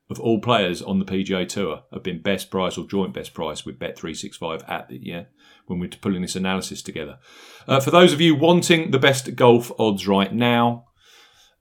[0.08, 3.66] of all players on the PGA Tour have been best price or joint best price
[3.66, 5.24] with Bet365 at the, yeah,
[5.66, 7.18] when we're pulling this analysis together.
[7.66, 10.85] Uh, for those of you wanting the best golf odds right now,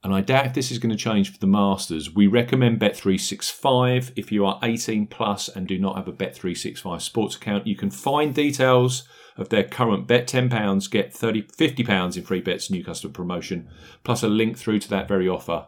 [0.06, 2.14] and I doubt if this is going to change for the Masters.
[2.14, 7.34] We recommend Bet365 if you are 18 plus and do not have a Bet365 sports
[7.34, 7.66] account.
[7.66, 12.70] You can find details of their current bet £10, get 30, £50 in free bets,
[12.70, 13.68] new customer promotion,
[14.04, 15.66] plus a link through to that very offer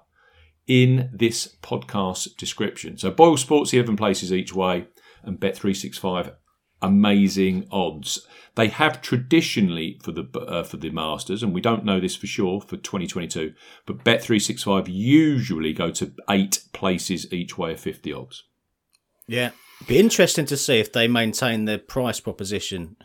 [0.68, 2.96] in this podcast description.
[2.96, 4.86] So Boyle Sports, 11 places each way,
[5.24, 6.32] and Bet365,
[6.82, 8.26] amazing odds.
[8.54, 12.26] They have traditionally for the uh, for the Masters, and we don't know this for
[12.26, 13.54] sure for 2022,
[13.86, 18.44] but Bet365 usually go to eight places each way of 50 odds.
[19.26, 19.50] Yeah.
[19.86, 22.96] Be interesting to see if they maintain their price proposition,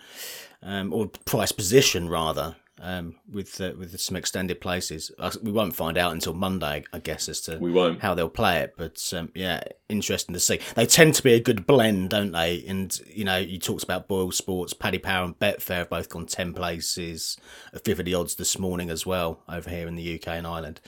[0.63, 5.11] um, or price position rather, um, with uh, with some extended places.
[5.41, 8.01] We won't find out until Monday, I guess, as to We won't.
[8.01, 8.73] how they'll play it.
[8.77, 10.59] But um, yeah, interesting to see.
[10.75, 12.63] They tend to be a good blend, don't they?
[12.67, 16.25] And you know, you talked about Boyle Sports, Paddy Power, and Betfair have both gone
[16.25, 17.37] ten places,
[17.73, 20.47] a fifth of the odds this morning as well over here in the UK and
[20.47, 20.81] Ireland.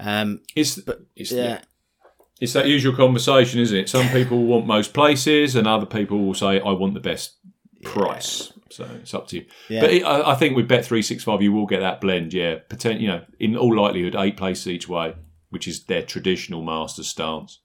[0.00, 0.80] Um, It's,
[1.16, 1.60] it's, yeah,
[2.40, 3.88] it's that usual conversation, isn't it?
[3.88, 7.34] Some people want most places, and other people will say, I want the best
[7.84, 8.52] price.
[8.70, 9.46] So it's up to you.
[9.68, 9.80] Yeah.
[9.80, 12.32] But it, I, I think with Bet three six five, you will get that blend.
[12.32, 15.14] Yeah, Potent, you know, in all likelihood, eight places each way,
[15.50, 17.60] which is their traditional Masters stance.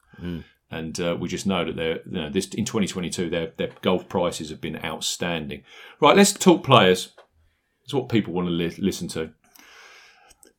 [0.71, 4.09] And uh, we just know that they're you know this in 2022 their their golf
[4.09, 5.63] prices have been outstanding.
[6.01, 7.13] Right, let's talk players.
[7.83, 9.31] It's what people want to li- listen to.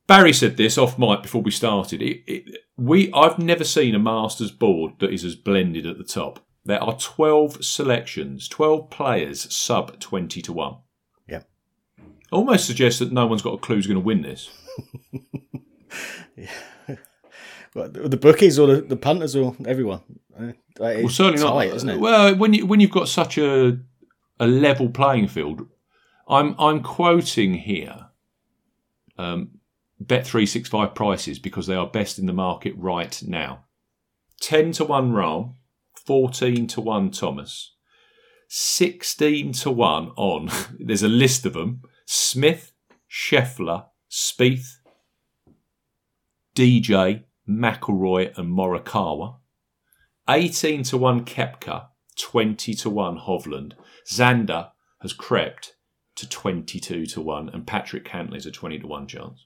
[0.07, 2.01] Barry said this off mic before we started.
[2.01, 6.03] It, it, we I've never seen a Masters board that is as blended at the
[6.03, 6.39] top.
[6.65, 10.75] There are 12 selections, 12 players sub 20 to 1.
[11.27, 11.41] Yeah.
[12.31, 14.49] Almost suggests that no one's got a clue who's going to win this.
[17.75, 19.99] What, the bookies or the, the punters or everyone.
[20.79, 21.65] Well, certainly not.
[21.75, 21.99] isn't it?
[21.99, 23.77] Well, when you when you've got such a
[24.39, 25.67] a level playing field,
[26.25, 28.11] I'm I'm quoting here
[29.17, 29.59] um,
[30.01, 33.65] Bet365 prices because they are best in the market right now.
[34.39, 35.55] 10 to 1 Rahm,
[36.05, 37.75] 14 to 1 Thomas,
[38.49, 42.71] 16 to 1 on, there's a list of them Smith,
[43.09, 44.77] Scheffler, Spieth,
[46.55, 49.37] DJ, McIlroy, and Morikawa.
[50.29, 51.87] 18 to 1 Koepka,
[52.17, 53.73] 20 to 1 Hovland.
[54.09, 54.69] Xander
[55.01, 55.75] has crept
[56.15, 59.45] to 22 to 1, and Patrick Cantlay's a 20 to 1 chance.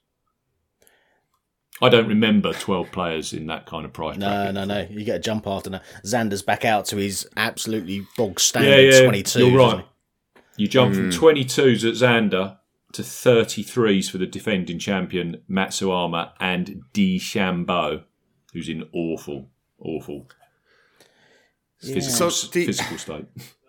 [1.81, 4.53] I don't remember 12 players in that kind of price No, bracket.
[4.55, 4.87] no, no.
[4.89, 5.83] You get a jump after that.
[6.05, 9.47] Xander's back out to his absolutely bog standard yeah, 22.
[9.47, 9.85] you're right.
[10.57, 11.17] You jump from hmm.
[11.17, 12.57] 22s at Xander
[12.91, 18.03] to 33s for the defending champion Matsuyama and DeChambeau,
[18.51, 20.27] who's in awful, awful
[21.79, 23.25] physical, So the- physical state.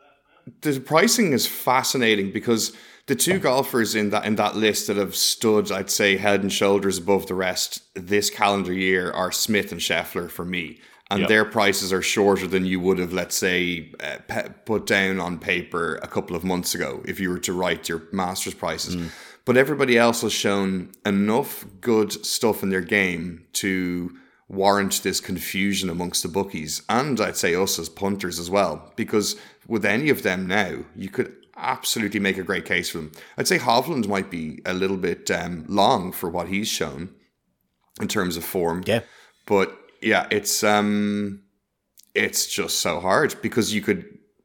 [0.63, 2.73] the pricing is fascinating because
[3.07, 6.53] the two golfers in that in that list that have stood, I'd say, head and
[6.53, 11.29] shoulders above the rest this calendar year are Smith and Scheffler for me, and Yep.
[11.29, 15.39] their prices are shorter than you would have, let's say, uh, pe- put down on
[15.39, 18.97] paper a couple of months ago if you were to write your Masters prices.
[19.45, 24.13] But everybody else has shown enough good stuff in their game to
[24.49, 28.93] warrant this confusion amongst the bookies and I'd say us as punters as well.
[28.97, 29.37] Because
[29.67, 33.13] with any of them now, you could absolutely make a great case for them.
[33.37, 37.11] I'd say Hovland might be a little bit um, long for what he's shown
[38.01, 38.83] in terms of form.
[38.87, 39.01] Yeah.
[39.47, 41.43] But yeah, it's um,
[42.15, 44.05] it's just so hard because you could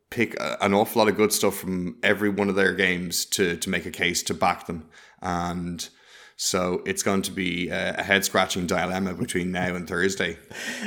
[0.10, 3.56] pick a, an awful lot of good stuff from every one of their games to
[3.58, 4.89] to make a case to back them,
[5.21, 5.89] and
[6.38, 10.38] so it's going to be a, head scratching dilemma between now and Thursday.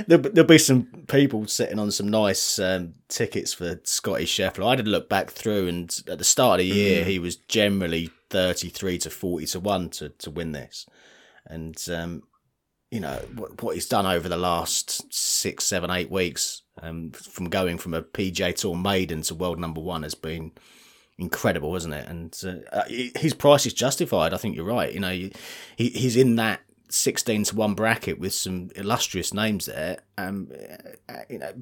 [0.06, 4.66] There'll, be- there'll be some people sitting on some nice um, tickets for Scotty Scheffler.
[4.66, 8.10] I did look back through, and at the start of the year, he was generally
[8.28, 10.84] 33 to 40 to 1 to, to win this.
[11.46, 12.24] And, um,
[12.90, 17.48] you know, what, what he's done over the last six, seven, eight weeks, um, from
[17.48, 20.52] going from a PGA Tour maiden to world number one has been
[21.18, 22.08] incredible, isn't it?
[22.08, 24.32] And uh, uh, his price is justified.
[24.32, 24.92] I think you're right.
[24.92, 25.32] You know, he,
[25.76, 29.98] he's in that 16 to 1 bracket with some illustrious names there.
[30.16, 30.50] Um,
[31.08, 31.52] uh, you know,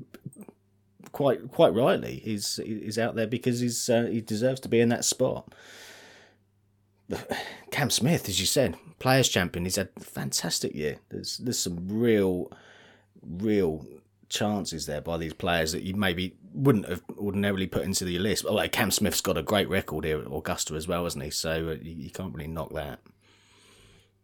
[1.13, 4.91] quite quite rightly, he's he's out there because he's uh, he deserves to be in
[4.91, 5.53] that spot.
[7.71, 9.65] Cam Smith, as you said, players champion.
[9.65, 10.99] He's had a fantastic year.
[11.09, 12.53] There's there's some real,
[13.23, 13.87] real
[14.29, 18.45] chances there by these players that you maybe wouldn't have ordinarily put into the list.
[18.45, 21.31] Although Cam Smith's got a great record here at Augusta as well, hasn't he?
[21.31, 23.01] So uh, you, can't really knock that.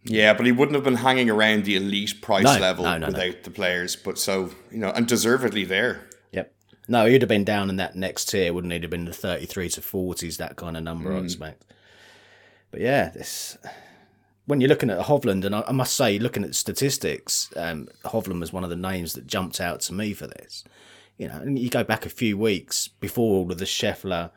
[0.05, 3.07] Yeah, but he wouldn't have been hanging around the elite price No, level no, no,
[3.07, 3.95] without the players.
[3.95, 6.09] But so you know, and deservedly there.
[6.33, 6.53] Yep.
[6.89, 8.77] No, he'd have been down in that next tier, wouldn't he?
[8.77, 11.65] He'd have been the 33 to 40s, that kind of number, I expect.
[12.73, 13.59] But yeah, this
[14.47, 18.41] when you're looking at Hovland, and I, I must say, looking at statistics, um, Hovland
[18.41, 20.65] was one of the names that jumped out to me for this.
[21.19, 24.31] You know, and you go back a few weeks before all of the Scheffler,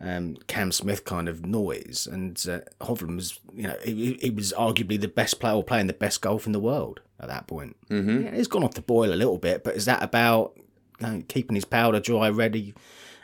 [0.00, 4.52] um, Cam Smith kind of noise, and uh, Hovland was, you know, he, he was
[4.52, 7.76] arguably the best player or playing the best golf in the world at that point.
[7.88, 8.24] Mm-hmm.
[8.24, 10.52] Yeah, he's gone off the boil a little bit, but is that about
[11.00, 12.74] you know, keeping his powder dry, ready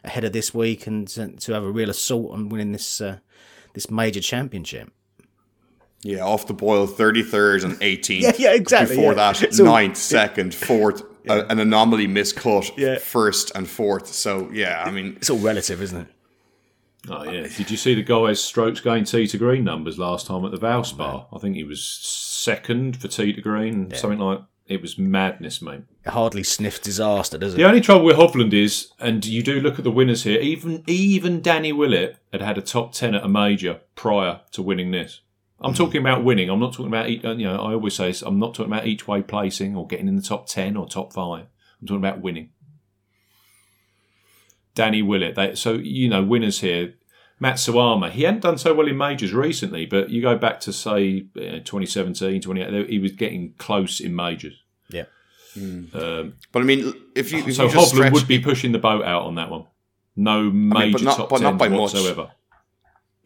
[0.04, 3.18] ahead of this week, and to, to have a real assault on winning this uh,
[3.74, 4.90] this major championship?
[6.06, 8.24] Yeah, off the boil, thirty third and eighteenth.
[8.24, 9.32] Yeah, yeah, exactly, Before yeah.
[9.32, 12.98] that, So- ninth, second, fourth, a, an anomaly miscut, Yeah.
[12.98, 14.06] first and fourth.
[14.08, 16.06] So yeah, I mean, It's all relative, isn't it?
[17.08, 17.46] Oh yeah.
[17.48, 20.58] Did you see the guy's strokes going tee to green numbers last time at the
[20.58, 21.26] Valspar?
[21.32, 24.40] I think he was second for tee to green, something like.
[24.68, 25.82] It was madness, mate.
[26.04, 27.56] It hardly sniffs disaster, does it?
[27.58, 30.40] The only trouble with Hovland is, and you do look at the winners here.
[30.40, 34.90] Even even Danny Willett had had a top ten at a major prior to winning
[34.90, 35.20] this.
[35.60, 35.84] I'm mm-hmm.
[35.84, 36.50] talking about winning.
[36.50, 37.56] I'm not talking about each- you know.
[37.56, 40.22] I always say this, I'm not talking about each way placing or getting in the
[40.22, 41.46] top ten or top five.
[41.80, 42.50] I'm talking about winning.
[44.74, 45.34] Danny Willett.
[45.34, 46.94] They, so you know winners here.
[47.40, 51.26] Matsuyama, he hadn't done so well in majors recently, but you go back to say
[51.36, 54.62] uh, 2017, 2018, he was getting close in majors.
[54.88, 55.04] Yeah.
[55.52, 55.84] Hmm.
[55.92, 58.72] Um, but I mean, if you, if So you just Hovland stretch, would be pushing
[58.72, 59.66] the boat out on that one.
[60.16, 61.92] No major but not- top but not ten by much.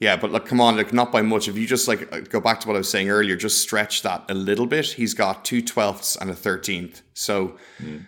[0.01, 1.47] Yeah, but like, come on, like not by much.
[1.47, 4.25] If you just like go back to what I was saying earlier, just stretch that
[4.31, 4.87] a little bit.
[4.87, 7.03] He's got two twelfths and a thirteenth.
[7.15, 7.57] So.
[7.79, 7.99] Hmm.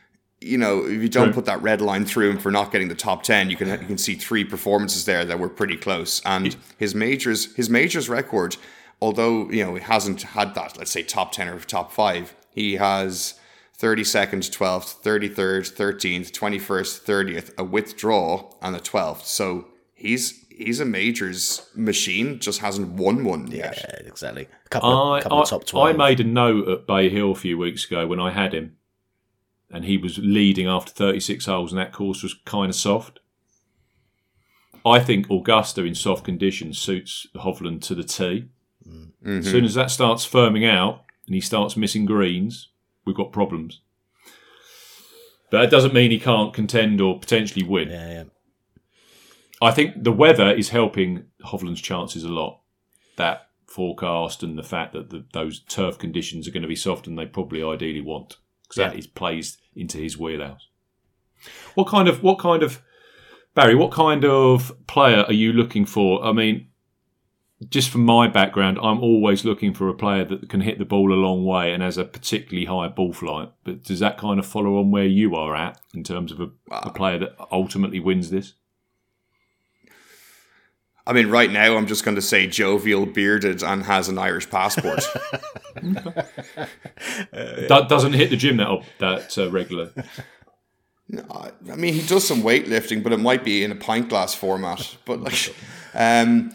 [0.45, 1.35] You know, if you don't True.
[1.35, 3.87] put that red line through him for not getting the top ten, you can you
[3.87, 6.21] can see three performances there that were pretty close.
[6.25, 8.57] And his majors his majors record,
[9.01, 12.75] although you know he hasn't had that, let's say top ten or top five, he
[12.75, 13.35] has
[13.79, 19.23] 32nd, 12th, 33rd, 13th, 21st, 30th, a withdrawal, and a 12th.
[19.23, 23.77] So he's he's a majors machine, just hasn't won one yet.
[23.79, 24.49] Yeah, exactly.
[24.67, 25.89] A couple, of, I, couple I, of top 12.
[25.89, 28.77] I made a note at Bay Hill a few weeks ago when I had him,
[29.71, 33.21] and he was leading after 36 holes, and that course was kind of soft.
[34.85, 38.49] I think Augusta in soft conditions suits Hovland to the T.
[38.87, 39.39] Mm-hmm.
[39.39, 42.69] As soon as that starts firming out and he starts missing greens,
[43.05, 43.81] we've got problems.
[45.51, 47.91] But that doesn't mean he can't contend or potentially win.
[47.91, 48.25] yeah, yeah.
[49.63, 52.61] I think the weather is helping Hovland's chances a lot.
[53.17, 57.07] That forecast and the fact that the, those turf conditions are going to be soft
[57.07, 58.99] and they probably ideally want because that Yeah.
[58.99, 60.69] is plays into his wheelhouse.
[61.75, 62.83] What kind of what kind of
[63.55, 63.75] Barry?
[63.75, 66.25] What kind of player are you looking for?
[66.25, 66.69] I mean,
[67.69, 71.13] just from my background, I'm always looking for a player that can hit the ball
[71.13, 73.51] a long way and has a particularly high ball flight.
[73.65, 76.49] But does that kind of follow on where you are at in terms of a,
[76.71, 78.55] a player that ultimately wins this?
[81.07, 84.49] I mean, right now I'm just going to say jovial, bearded, and has an Irish
[84.49, 85.03] passport.
[85.83, 89.91] Do- doesn't hit the gym that op- that uh, regular.
[91.31, 94.35] I I mean, he does some weightlifting, but it might be in a pint glass
[94.35, 94.97] format.
[95.05, 95.55] But like,
[95.95, 96.53] um,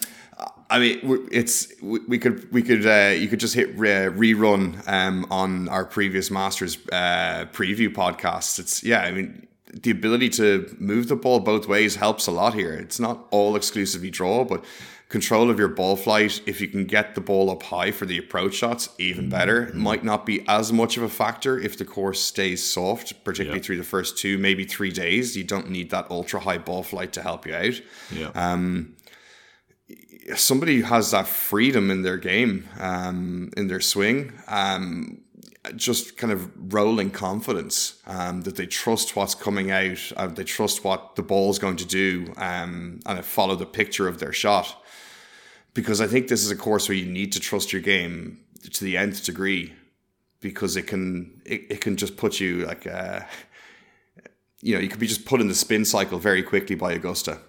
[0.69, 4.87] I mean, it's we we could we could uh, you could just hit re- rerun
[4.87, 8.59] um, on our previous Masters uh, preview podcast.
[8.59, 12.53] It's yeah, I mean, the ability to move the ball both ways helps a lot
[12.53, 12.73] here.
[12.73, 14.63] It's not all exclusively draw, but
[15.09, 16.41] control of your ball flight.
[16.45, 19.63] If you can get the ball up high for the approach shots, even better.
[19.67, 23.59] It might not be as much of a factor if the course stays soft, particularly
[23.59, 23.63] Yeah.
[23.65, 25.37] through the first two, maybe three days.
[25.37, 28.57] You don't need that ultra high ball flight to help you out Yeah.
[30.35, 35.19] somebody who has that freedom in their game, um, in their swing, um,
[35.75, 40.83] just kind of rolling confidence um, that they trust what's coming out, uh, they trust
[40.83, 44.83] what the ball's going to do, um, and follow the picture of their shot.
[45.73, 48.39] Because I think this is a course where you need to trust your game
[48.71, 49.73] to the nth degree,
[50.39, 53.21] because it can it, it can just put you like uh,
[54.61, 57.39] you know you could be just put in the spin cycle very quickly by Augusta.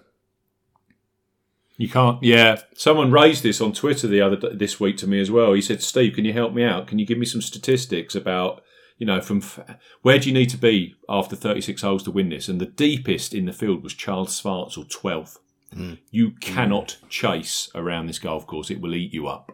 [1.79, 2.21] You can't.
[2.21, 5.53] Yeah, someone raised this on Twitter the other this week to me as well.
[5.53, 6.87] He said, "Steve, can you help me out?
[6.87, 8.61] Can you give me some statistics about
[8.97, 9.61] you know from f-
[10.01, 13.33] where do you need to be after 36 holes to win this?" And the deepest
[13.33, 15.37] in the field was Charles Schwartzel, 12th.
[15.73, 15.93] Hmm.
[16.11, 16.37] You hmm.
[16.39, 19.53] cannot chase around this golf course; it will eat you up.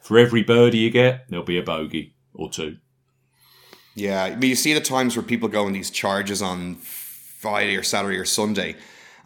[0.00, 2.76] For every birdie you get, there'll be a bogey or two.
[3.96, 7.76] Yeah, I mean, you see the times where people go on these charges on Friday
[7.76, 8.76] or Saturday or Sunday,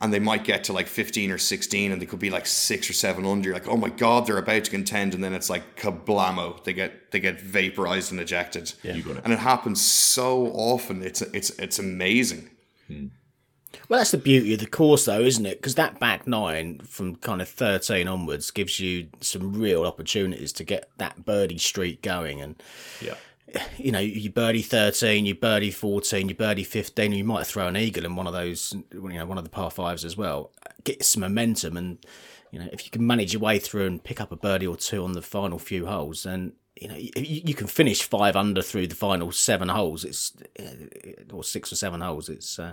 [0.04, 2.90] and they might get to like 15 or 16, and they could be like six
[2.90, 3.48] or seven under.
[3.48, 6.74] You're like, oh my god, they're about to contend, and then it's like kablamo, they
[6.74, 8.74] get they get vaporized and ejected.
[8.82, 9.22] You got it.
[9.24, 11.02] And it happens so often.
[11.02, 12.50] It's it's it's amazing.
[12.86, 13.06] Hmm.
[13.88, 15.56] Well, that's the beauty of the course, though, isn't it?
[15.56, 20.64] Because that back nine from kind of 13 onwards gives you some real opportunities to
[20.64, 22.40] get that birdie streak going.
[22.40, 22.62] And,
[23.00, 23.14] Yeah.
[23.78, 27.76] You know, you birdie 13, you birdie 14, you birdie 15, you might throw an
[27.76, 30.52] eagle in one of those, you know, one of the par fives as well.
[30.84, 31.76] Get some momentum.
[31.76, 32.04] And,
[32.50, 34.76] you know, if you can manage your way through and pick up a birdie or
[34.76, 36.52] two on the final few holes, then.
[36.76, 40.04] You know, you, you can finish five under through the final seven holes.
[40.04, 40.32] It's
[41.32, 42.28] or six or seven holes.
[42.28, 42.72] It's uh,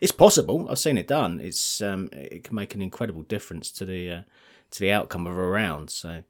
[0.00, 0.66] it's possible.
[0.70, 1.40] I've seen it done.
[1.40, 4.22] It's um, it can make an incredible difference to the uh,
[4.70, 5.90] to the outcome of a round.
[5.90, 6.22] So,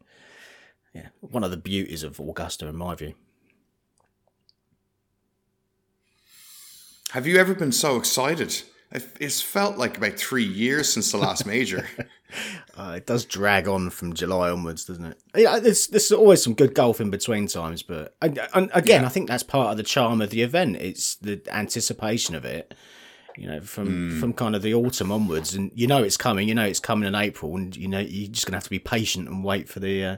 [0.92, 3.14] yeah, one of the beauties of Augusta, in my view.
[7.14, 8.62] Have you ever been so excited?
[8.90, 11.88] It's felt like about three years since the last major.
[12.76, 15.22] Uh, it does drag on from July onwards, doesn't it?
[15.36, 19.08] Yeah, there's there's always some good golf in between times, but and, and again, I
[19.08, 20.78] think that's part of the charm of the event.
[20.78, 22.74] It's the anticipation of it.
[23.36, 26.48] You know, from from kind of the autumn onwards, and you know it's coming.
[26.48, 28.80] You know it's coming in April, and you know you're just gonna have to be
[28.80, 30.16] patient and wait for the uh,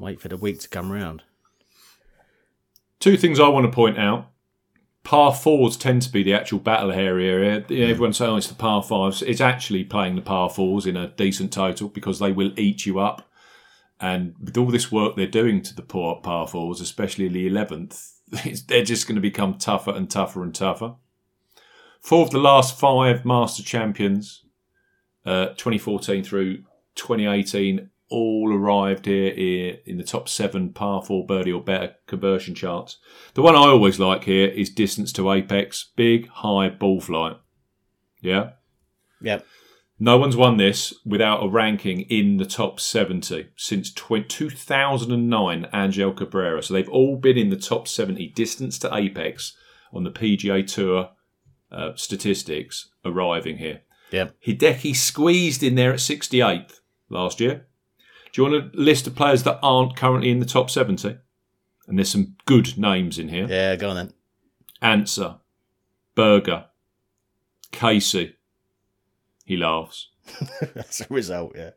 [0.00, 1.22] wait for the week to come round.
[2.98, 4.31] Two things I want to point out.
[5.04, 7.64] Par fours tend to be the actual battle area.
[7.68, 9.22] Yeah, Everyone says oh, it's the par fives.
[9.22, 13.00] It's actually playing the par fours in a decent total because they will eat you
[13.00, 13.28] up.
[14.00, 18.12] And with all this work they're doing to the poor par fours, especially the eleventh,
[18.68, 20.94] they're just going to become tougher and tougher and tougher.
[22.00, 24.44] Four of the last five Master Champions,
[25.24, 26.58] uh, 2014 through
[26.96, 32.54] 2018, all arrived here, here in the top seven par four birdie or better conversion
[32.54, 32.98] charts.
[33.34, 37.38] The one I always like here is distance to apex, big high ball flight.
[38.20, 38.50] Yeah.
[39.22, 39.46] Yep.
[39.98, 46.62] No one's won this without a ranking in the top 70 since 2009, Angel Cabrera.
[46.62, 49.56] So they've all been in the top 70 distance to apex
[49.92, 51.10] on the PGA Tour
[51.70, 53.82] uh, statistics arriving here.
[54.10, 54.34] Yep.
[54.46, 57.66] Hideki squeezed in there at 68th last year.
[58.32, 61.18] Do you want a list of players that aren't currently in the top 70?
[61.86, 63.46] And there's some good names in here.
[63.46, 64.12] Yeah, go on then.
[64.80, 65.36] Answer,
[66.14, 66.66] Berger,
[67.70, 68.36] Casey.
[69.44, 70.08] He laughs.
[70.74, 71.70] That's a result, yeah.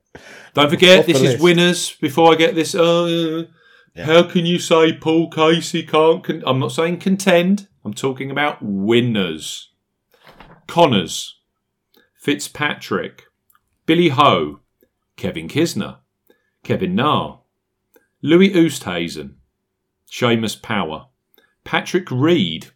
[0.54, 1.44] Don't forget, this is list.
[1.44, 1.92] winners.
[1.96, 3.46] Before I get this, uh,
[3.98, 6.24] how can you say Paul Casey can't?
[6.24, 7.68] Con- I'm not saying contend.
[7.84, 9.72] I'm talking about winners.
[10.68, 11.40] Conners,
[12.16, 13.26] Fitzpatrick,
[13.86, 14.62] Billy Ho,
[15.16, 15.98] Kevin Kisner,
[16.66, 17.38] Kevin Na,
[18.24, 19.36] Louis Oosthuizen,
[20.10, 21.06] Seamus Power,
[21.64, 22.72] Patrick Reed,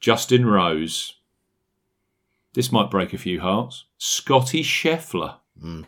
[0.00, 1.14] Justin Rose.
[2.52, 3.86] This might break a few hearts.
[3.96, 5.36] Scotty Scheffler.
[5.58, 5.84] Hmm.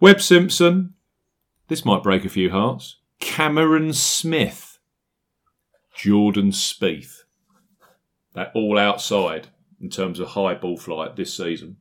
[0.00, 0.94] Webb Simpson.
[1.68, 2.96] This might break a few hearts.
[3.20, 4.80] Cameron Smith.
[5.94, 7.22] Jordan Spieth.
[8.32, 9.46] That all outside
[9.80, 11.76] in terms of high ball flight this season.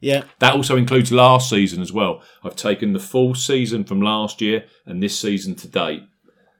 [0.00, 2.22] Yeah, That also includes last season as well.
[2.42, 6.02] I've taken the full season from last year and this season to date.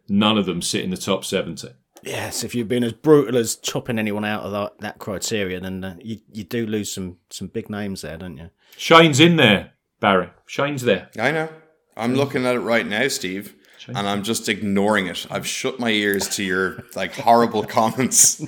[0.09, 1.69] None of them sit in the top 70.
[2.03, 2.45] yes.
[2.45, 5.97] If you've been as brutal as chopping anyone out of that, that criteria, then uh,
[6.01, 8.51] you you do lose some some big names there, don't you?
[8.77, 10.31] Shane's in there, Barry.
[10.47, 11.09] Shane's there.
[11.19, 11.49] I know.
[11.97, 13.55] I'm looking at it right now, Steve,
[13.89, 15.27] and I'm just ignoring it.
[15.31, 18.43] I've shut my ears to your like horrible comments.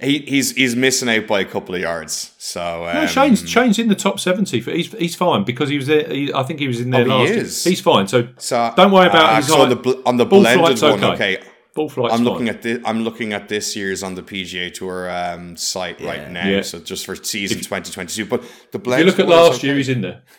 [0.00, 2.32] He, he's he's missing out by a couple of yards.
[2.38, 4.60] So um, No, Shane's, Shane's in the top 70.
[4.60, 6.06] For, he's, he's fine because he was there.
[6.08, 7.38] He, I think he was in there Oh, he last year.
[7.38, 7.64] is?
[7.64, 8.06] He's fine.
[8.08, 11.04] So, so don't worry about uh, his so on the on the Ball blended one.
[11.04, 11.36] okay.
[11.38, 12.24] Okay, Ball flight's I'm fine.
[12.26, 12.78] looking at this.
[12.84, 16.46] I'm looking at this year's on the PGA Tour um, site right now.
[16.46, 16.62] Yeah.
[16.62, 20.02] So just for season 2022, but the If you look at last year, he's in
[20.02, 20.22] there.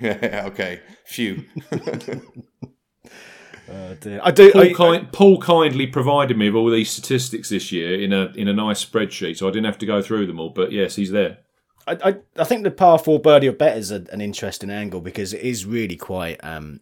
[0.00, 0.80] Yeah, okay,
[4.00, 4.20] few.
[4.22, 4.52] I do.
[4.52, 8.26] Paul, I, kind, Paul kindly provided me with all these statistics this year in a
[8.34, 10.50] in a nice spreadsheet, so I didn't have to go through them all.
[10.50, 11.38] But yes, he's there.
[11.86, 15.00] I, I, I think the par four birdie or bet is a, an interesting angle
[15.00, 16.42] because it is really quite.
[16.44, 16.80] Um,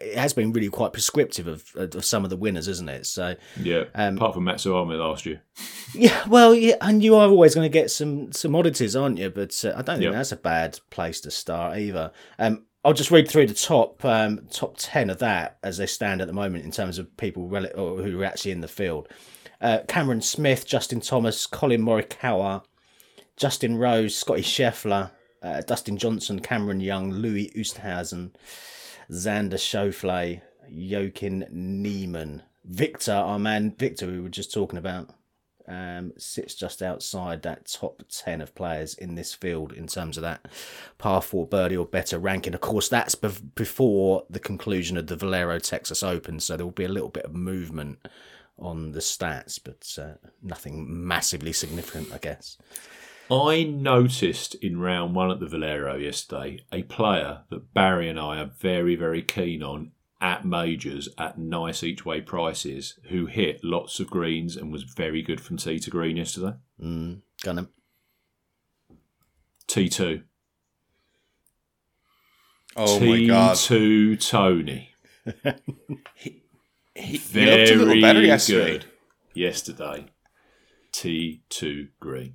[0.00, 3.06] it has been really quite prescriptive of, of some of the winners, isn't it?
[3.06, 5.42] So Yeah, Um, apart from Matsuyama last year.
[5.94, 9.30] yeah, well, yeah, and you are always going to get some some oddities, aren't you?
[9.30, 10.12] But uh, I don't think Yep.
[10.12, 12.12] that's a bad place to start either.
[12.38, 16.20] Um, I'll just read through the top um, top ten of that as they stand
[16.20, 19.08] at the moment in terms of people rel- who are actually in the field.
[19.60, 22.62] Uh, Cameron Smith, Justin Thomas, Collin Morikawa,
[23.36, 25.10] Justin Rose, Scotty Scheffler,
[25.42, 28.30] uh, Dustin Johnson, Cameron Young, Louis Oosthuizen,
[29.10, 35.10] Xander Schauffele, Joaquin Niemann, Viktor, our man Viktor, we were just talking about,
[35.68, 40.22] um, sits just outside that top 10 of players in this field in terms of
[40.22, 40.46] that
[40.98, 42.54] par 4 birdie or better ranking.
[42.54, 46.72] Of course, that's bef- before the conclusion of the Valero Texas Open, so there will
[46.72, 47.98] be a little bit of movement
[48.58, 52.56] on the stats, but uh, nothing massively significant, I guess.
[53.30, 58.38] I noticed in round one at the Valero yesterday a player that Barry and I
[58.38, 59.90] are very, very keen on
[60.20, 65.22] at majors at nice each way prices who hit lots of greens and was very
[65.22, 66.54] good from tee to green yesterday.
[66.82, 67.68] Mm, gonna.
[69.68, 70.22] T2.
[72.76, 74.90] Oh my god, T2 Tony.
[76.14, 76.42] he,
[76.94, 78.72] he looked Very a little better yesterday.
[78.72, 78.86] good
[79.34, 80.06] yesterday.
[80.92, 82.34] T2 green.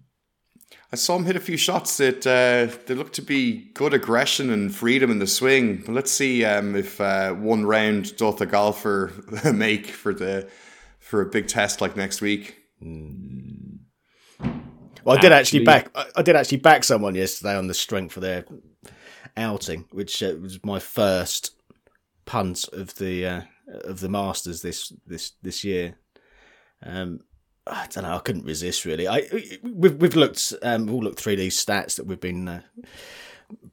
[0.93, 4.49] I saw him hit a few shots that uh, they look to be good aggression
[4.49, 5.78] and freedom in the swing.
[5.86, 9.11] But let's see um, if uh, one round doth a golfer
[9.53, 10.49] make for the
[10.99, 12.57] for a big test like next week.
[15.03, 15.91] Well, I did actually Actually- back.
[15.95, 18.45] I- I did actually back someone yesterday on the strength of their
[19.38, 21.55] outing, which uh, was my first
[22.26, 23.41] punt of the uh,
[23.86, 25.95] of the Masters this this this year.
[26.84, 27.22] Um,
[27.68, 28.16] I don't know.
[28.16, 29.07] I couldn't resist really.
[29.07, 29.28] I
[29.64, 32.62] we've we've looked um, we've all looked through these stats that we've been uh,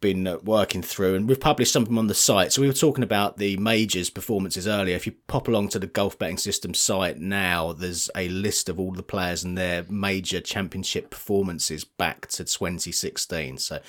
[0.00, 2.52] been uh, working through, and we've published some of them on the site.
[2.52, 4.96] So we were talking about the majors performances earlier.
[4.96, 8.78] If you pop along to the Golf Betting System site now, there's a list of
[8.78, 13.58] all the players and their major championship performances back to 2016.
[13.58, 13.80] So.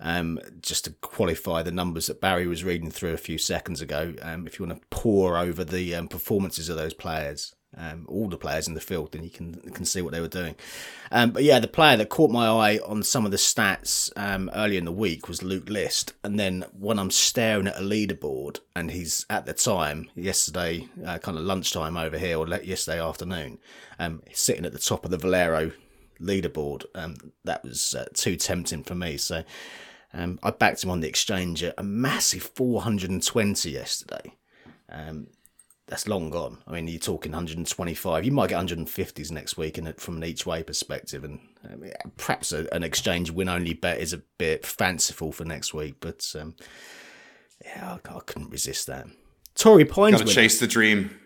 [0.00, 4.14] Um, just to qualify the numbers that Barry was reading through a few seconds ago,
[4.22, 8.28] um, if you want to pour over the um, performances of those players, um, all
[8.28, 10.56] the players in the field, then you can can see what they were doing.
[11.12, 14.50] Um, but yeah, the player that caught my eye on some of the stats um,
[14.54, 16.14] early in the week was Luke List.
[16.24, 21.18] And then when I'm staring at a leaderboard, and he's at the time yesterday, uh,
[21.18, 23.58] kind of lunchtime over here, or yesterday afternoon,
[23.98, 25.72] um, sitting at the top of the Valero
[26.20, 29.16] leaderboard, um, that was uh, too tempting for me.
[29.18, 29.44] So
[30.14, 34.34] um, I backed him on the exchange at a massive 420 yesterday.
[34.90, 35.28] Um,
[35.88, 36.58] that's long gone.
[36.66, 38.24] I mean, you're talking 125.
[38.24, 41.94] You might get 150s next week, and from an each way perspective, and um, yeah,
[42.18, 45.96] perhaps a, an exchange win only bet is a bit fanciful for next week.
[46.00, 46.56] But um,
[47.64, 49.06] yeah, I, I, couldn't resist that.
[49.54, 50.18] Torrey Pines.
[50.18, 51.18] Got to chase the dream.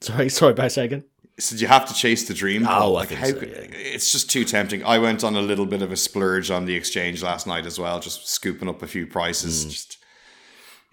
[0.00, 1.04] Sorry, sorry, back again.
[1.40, 2.66] So you have to chase the dream.
[2.68, 3.26] Oh, like I how?
[3.26, 3.66] so, yeah.
[3.72, 4.84] It's just too tempting.
[4.84, 7.76] I went on a little bit of a splurge on the exchange last night as
[7.76, 9.66] well, just scooping up a few prices.
[9.66, 9.70] Mm.
[9.70, 10.03] Just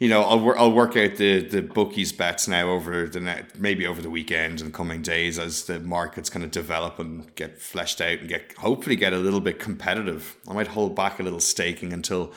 [0.02, 0.58] you know, I'll work.
[0.58, 4.60] I'll work out the the bookies bets now over the net, maybe over the weekend
[4.60, 8.52] and coming days as the markets kind of develop and get fleshed out and get
[8.54, 10.38] hopefully get a little bit competitive.
[10.48, 12.34] I might hold back a little staking until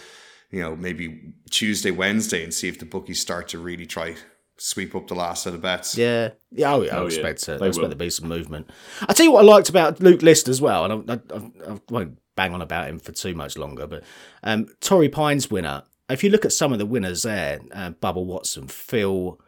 [0.51, 4.17] you know maybe Tuesday, Wednesday, and see if the bookies start to really try
[4.59, 5.97] sweep up the last set of bets.
[5.97, 7.55] Yeah, yeah, yeah I, oh, expect yeah.
[7.63, 8.69] I expect there to be some movement.
[9.09, 11.81] I tell you what I liked about Luke List as well, and I, I, I,
[11.89, 14.05] won't bang on about him for too much longer, but
[14.43, 18.25] um, Torrey Pines winner if you look at some of the winners there, uh, Bubba
[18.25, 19.41] Watson, Phil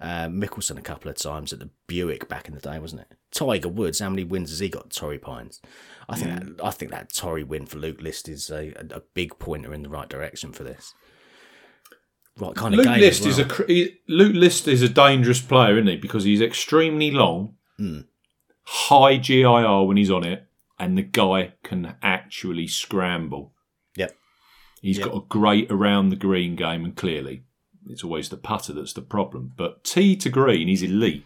[0.00, 3.16] uh, Mickelson a couple of times at the Buick back in the day, wasn't it?
[3.30, 4.90] Tiger Woods, how many wins has he got?
[4.90, 5.60] Torrey Pines.
[6.08, 6.56] I think mm.
[6.56, 9.82] that I think that Torrey win for Luke List is a, a, big pointer in
[9.82, 10.94] the right direction for this.
[12.38, 12.98] Right kind of Luke.
[12.98, 13.30] List well.
[13.30, 15.96] is a he, Luke List is a dangerous player, isn't he?
[15.96, 18.04] Because he's extremely long, mm.
[18.64, 20.46] high GIR when he's on it,
[20.78, 23.53] and the guy can actually scramble.
[24.84, 25.06] He's yep.
[25.06, 27.44] got a great around the green game, and clearly
[27.88, 29.54] it's always the putter that's the problem.
[29.56, 31.24] But tee to green, he's elite.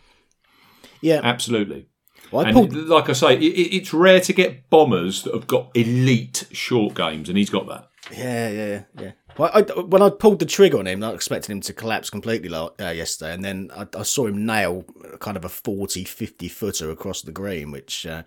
[1.00, 1.88] Yeah, absolutely.
[2.30, 2.72] Well, I and pulled...
[2.72, 7.28] like I say, it, it's rare to get bombers that have got elite short games,
[7.28, 7.88] and he's got that.
[8.16, 9.12] Yeah, yeah, yeah.
[9.36, 12.54] Well, I, when I pulled the trigger on him, I expected him to collapse completely
[12.54, 14.84] uh, yesterday, and then I, I, saw him nail
[15.18, 18.22] kind of a 40, 50 footer across the green, which uh,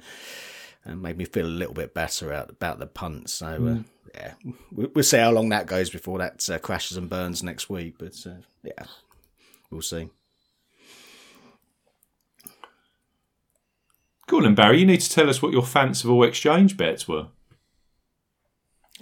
[0.86, 3.30] made me feel a little bit better out about the punt.
[3.30, 3.54] So, mm.
[3.54, 3.82] uh, hmm
[4.14, 4.34] yeah,
[4.72, 7.96] we'll see how long that goes before that uh, crashes and burns next week.
[7.98, 8.86] But uh, yeah,
[9.70, 10.10] we'll see.
[14.28, 14.80] Go on, Barry.
[14.80, 17.28] You need to tell us what your fanciful exchange bets were.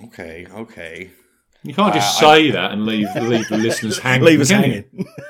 [0.06, 1.12] Okay, okay.
[1.64, 4.26] You can't just uh, say I, that and leave leave the listeners hanging.
[4.26, 4.86] Leave us hanging.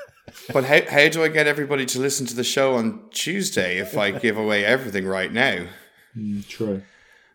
[0.52, 3.96] but how, how do I get everybody to listen to the show on Tuesday if
[3.96, 5.66] I give away everything right now?
[6.16, 6.82] Mm, true.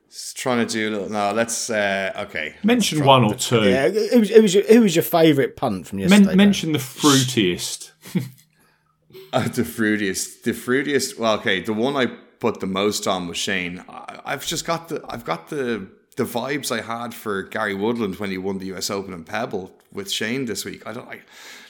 [0.10, 1.10] Just trying to do a little.
[1.10, 1.70] No, let's.
[1.70, 2.56] Uh, okay.
[2.64, 3.64] Mention one or two.
[3.64, 6.26] Yeah, who was, who was, your, who was your favourite punt from yesterday?
[6.28, 7.92] Men, mention the fruitiest.
[9.34, 10.44] uh, the fruitiest.
[10.44, 11.18] The fruitiest.
[11.18, 11.62] Well, okay.
[11.62, 13.84] The one I put the most on was Shane.
[13.90, 15.04] I, I've just got the.
[15.10, 18.90] I've got the the vibes I had for Gary Woodland when he won the US
[18.90, 20.86] Open in Pebble with Shane this week.
[20.88, 21.08] I don't.
[21.08, 21.22] I,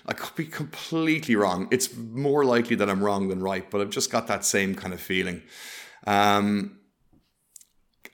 [0.05, 1.67] I could be completely wrong.
[1.71, 4.93] It's more likely that I'm wrong than right, but I've just got that same kind
[4.93, 5.41] of feeling.
[6.05, 6.77] Um,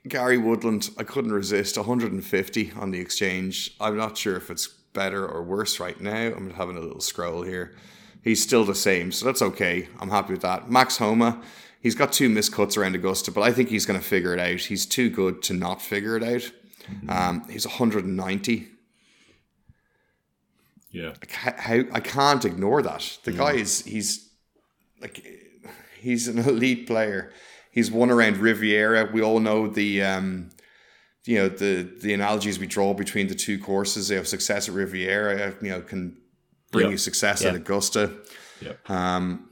[0.08, 3.76] Gary Woodland, I couldn't resist 150 on the exchange.
[3.80, 6.34] I'm not sure if it's better or worse right now.
[6.36, 7.76] I'm having a little scroll here.
[8.24, 9.88] He's still the same, so that's okay.
[9.99, 10.70] I'm happy with that.
[10.70, 11.41] Max Homa,
[11.82, 14.62] he's got two miscuts around Augusta, but I think he's going to figure it out.
[14.62, 16.52] He's too good to not figure it out.
[16.89, 17.10] Mm-hmm.
[17.10, 18.68] Um, he's 190.
[20.91, 23.18] Yeah, how I can't ignore that.
[23.24, 23.38] The mm.
[23.38, 24.30] guy is he's
[24.99, 25.26] like
[25.97, 27.32] he's an elite player.
[27.72, 29.09] He's won around Riviera.
[29.11, 30.49] We all know the um,
[31.26, 34.07] you know the the analogies we draw between the two courses.
[34.07, 36.17] They have success at Riviera, you know, can
[36.72, 36.91] bring yep.
[36.91, 37.53] you success yep.
[37.53, 38.11] at Augusta.
[38.61, 38.89] Yep.
[38.89, 39.49] Um,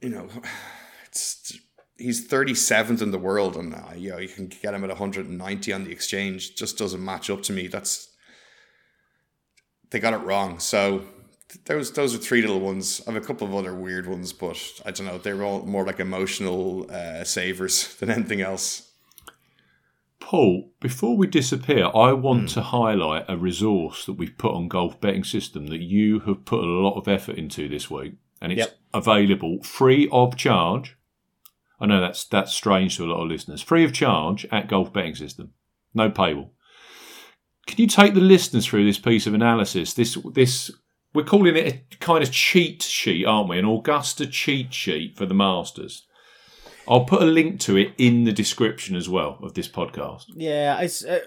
[0.00, 0.28] you know,
[1.06, 1.58] it's
[1.96, 5.72] he's 37th in the world, and uh, you know you can get him at 190
[5.72, 6.54] on the exchange.
[6.54, 7.66] Just doesn't match up to me.
[7.66, 8.08] That's
[9.90, 10.58] they got it wrong.
[10.58, 11.04] So
[11.64, 13.00] those those are three little ones.
[13.06, 15.18] I have a couple of other weird ones, but I don't know.
[15.18, 18.90] They're all more like emotional uh, savers than anything else.
[20.20, 22.54] Paul, before we disappear, I want mm.
[22.54, 26.62] to highlight a resource that we've put on Golf Betting System that you have put
[26.62, 28.78] a lot of effort into this week, and it's yep.
[28.94, 30.96] available free of charge.
[31.80, 33.62] I know that's that's strange to a lot of listeners.
[33.62, 35.52] Free of charge at Golf Betting System,
[35.94, 36.50] no paywall.
[37.66, 39.94] Can you take the listeners through this piece of analysis?
[39.94, 40.70] This this
[41.12, 43.58] we're calling it a kind of cheat sheet, aren't we?
[43.58, 46.06] An Augusta cheat sheet for the Masters.
[46.88, 50.24] I'll put a link to it in the description as well of this podcast.
[50.34, 51.18] Yeah, uh,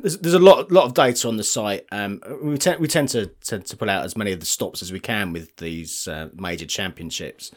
[0.00, 1.84] there's, there's a lot lot of data on the site.
[1.90, 4.82] Um, we tend we tend to, to to pull out as many of the stops
[4.82, 7.50] as we can with these uh, major championships,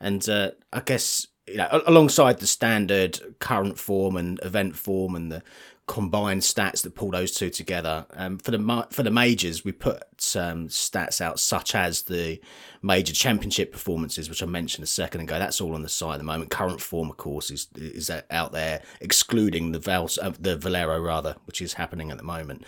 [0.00, 5.30] and uh, I guess you know alongside the standard current form and event form and
[5.30, 5.42] the
[5.90, 8.06] combined stats that pull those two together.
[8.14, 10.02] Um, for the for the majors, we put
[10.36, 12.40] um, stats out such as the
[12.80, 15.40] major championship performances, which I mentioned a second ago.
[15.40, 16.52] That's all on the site at the moment.
[16.52, 21.34] Current form, of course, is is out there, excluding the Val, uh, the Valero rather,
[21.46, 22.64] which is happening at the moment.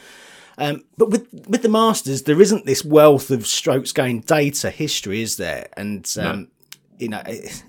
[0.59, 5.23] Um, but with with the Masters, there isn't this wealth of strokes gained data history,
[5.23, 5.69] is there?
[5.77, 6.49] And um,
[6.99, 7.63] you know, it,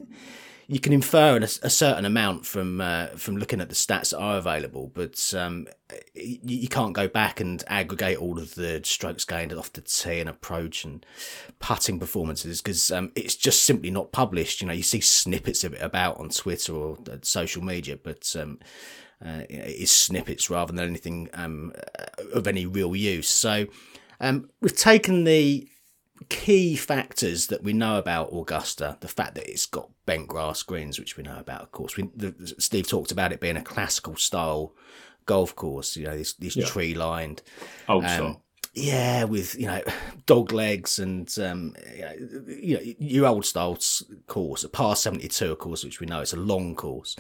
[0.68, 4.20] you can infer a, a certain amount from uh, from looking at the stats that
[4.20, 5.68] are available, but um,
[6.14, 10.20] you, you can't go back and aggregate all of the strokes gained off the tee
[10.20, 11.06] and approach and
[11.60, 14.62] putting performances because um, it's just simply not published.
[14.62, 18.60] You know, you see snippets of it about on Twitter or social media, but um,
[19.24, 21.74] uh, it is snippets rather than anything um,
[22.34, 23.30] of any real use.
[23.30, 23.68] So
[24.20, 25.68] um, we've taken the
[26.30, 31.00] key factors that we know about Augusta, the fact that it's got bent grass greens,
[31.00, 31.96] which we know about, of course.
[31.98, 34.74] We, the, Steve talked about it being a classical style
[35.26, 36.66] golf course, you know, these, these Yeah.
[36.66, 37.42] tree lined.
[37.88, 38.38] Old Um.
[38.76, 39.82] Yeah, with you know
[40.26, 41.76] dog legs and um,
[42.48, 43.78] you, know, you your old style
[44.26, 47.16] course, a par seventy two, of course, which we know it's a long course.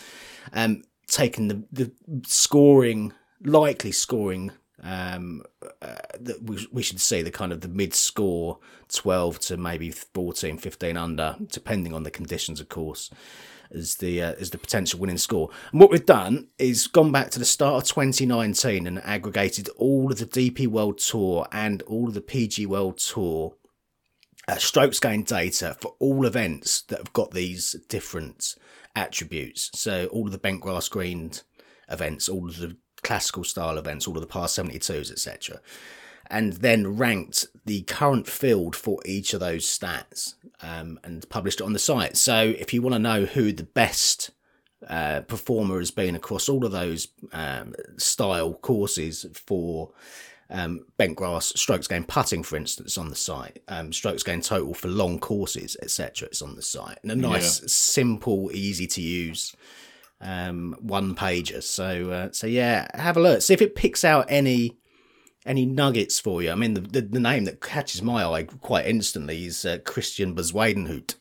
[0.51, 1.91] Um, taking the the
[2.25, 4.51] scoring, likely scoring
[4.83, 5.43] um,
[5.81, 5.95] uh,
[6.41, 8.59] we, we should see the kind of the mid score
[8.89, 13.09] 12 to maybe 14 15 under depending on the conditions of course
[13.71, 17.31] as the uh, as the potential winning score and what we've done is gone back
[17.31, 22.09] to the start of 2019 and aggregated all of the DP World Tour and all
[22.09, 23.55] of the PG World Tour
[24.47, 28.55] uh, strokes gained data for all events that have got these different
[28.95, 29.71] attributes.
[29.73, 31.43] So all of the bent grass greened
[31.89, 35.59] events, all of the classical style events, all of the par 72s, etc.
[36.27, 41.65] And then ranked the current field for each of those stats um, and published it
[41.65, 42.17] on the site.
[42.17, 44.31] So if you want to know who the best
[44.89, 49.91] uh, performer has been across all of those um, style courses for
[50.49, 54.73] um, bent grass, strokes gained putting, for instance, on the site, um, strokes gained total
[54.73, 56.27] for long courses, etc.
[56.27, 59.55] It's on the site, and a nice, simple, easy to use
[60.23, 61.61] um, one pager.
[61.61, 63.41] So, uh, so yeah, have a look.
[63.41, 64.77] See if it picks out any
[65.45, 66.51] any nuggets for you.
[66.51, 70.33] I mean, the the, the name that catches my eye quite instantly is uh, Christiaan
[70.33, 71.15] Bezuidenhout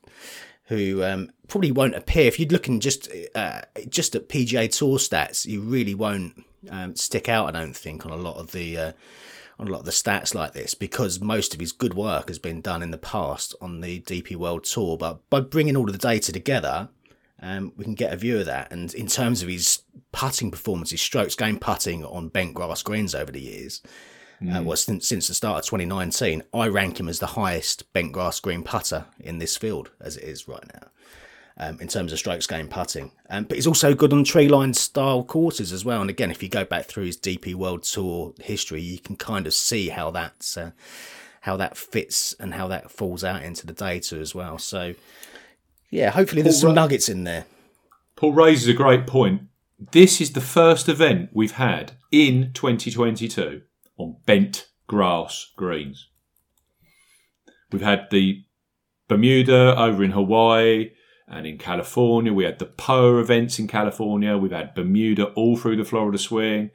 [0.66, 5.44] who um, probably won't appear if you're looking just uh, just at PGA Tour stats.
[5.46, 8.92] You really won't um, stick out, I don't think, on a lot of the uh,
[9.58, 12.38] on a lot of the stats like this because most of his good work has
[12.38, 14.96] been done in the past on the DP World Tour.
[14.96, 16.88] But by bringing all of the data together,
[17.42, 18.72] um, we can get a view of that.
[18.72, 19.82] And in terms of his
[20.12, 23.82] putting performance, his strokes gained putting on bent grass greens over the years.
[24.50, 28.12] Uh, well, since, since the start of 2019, I rank him as the highest bent
[28.12, 30.88] grass green putter in this field as it is right now,
[31.58, 33.12] um, in terms of strokes gained putting.
[33.30, 36.00] Um, but he's also good on tree line style courses as well.
[36.00, 39.46] And again, if you go back through his DP World Tour history, you can kind
[39.46, 40.72] of see how that's uh,
[41.42, 44.58] how that fits and how that falls out into the data as well.
[44.58, 44.94] So,
[45.92, 47.44] yeah, hopefully there's some Paul, nuggets in there.
[48.16, 49.42] Paul raises a great point.
[49.92, 53.60] This is the first event we've had in 2022
[53.98, 56.08] on bent grass greens.
[57.70, 58.44] We've had the
[59.06, 60.92] Bermuda over in Hawaii
[61.28, 62.32] and in California.
[62.32, 64.38] We had the POA events in California.
[64.38, 66.70] We've had Bermuda all through the Florida swing.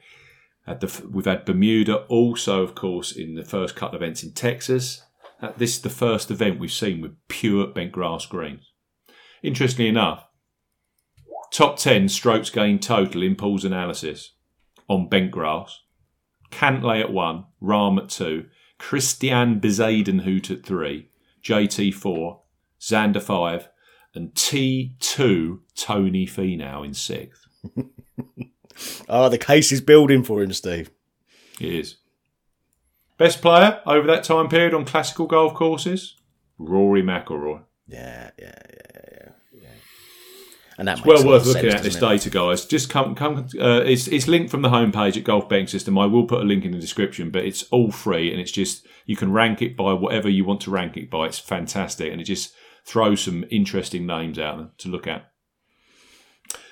[0.66, 5.02] The, we've had Bermuda also, of course, in the first couple of events in Texas.
[5.40, 8.67] Uh, This is the first event we've seen with pure bent grass greens.
[9.42, 10.26] Interestingly enough,
[11.52, 14.32] top 10 strokes gained total in Paul's analysis
[14.88, 15.80] on bent grass.
[16.50, 18.46] Cantlay at 1, Rahm at 2,
[18.78, 21.08] Christiaan Bezuidenhout at 3,
[21.42, 22.40] JT 4,
[22.80, 23.68] Xander 5,
[24.14, 27.46] and T2 Tony Finau in 6th.
[27.76, 28.46] Oh,
[29.08, 30.90] ah, the case is building for him, Steve.
[31.60, 31.96] It is.
[33.18, 36.16] Best player over that time period on classical golf courses?
[36.56, 37.62] Rory McIlroy.
[37.86, 39.17] Yeah, yeah, yeah, yeah.
[40.78, 42.00] And that well worth looking sense, at this it?
[42.00, 42.64] data, guys.
[42.64, 43.48] Just come, come.
[43.60, 45.98] Uh, it's it's linked from the homepage at Golf Betting System.
[45.98, 48.86] I will put a link in the description, but it's all free and it's just
[49.04, 51.26] you can rank it by whatever you want to rank it by.
[51.26, 52.54] It's fantastic and it just
[52.84, 55.30] throws some interesting names out to look at.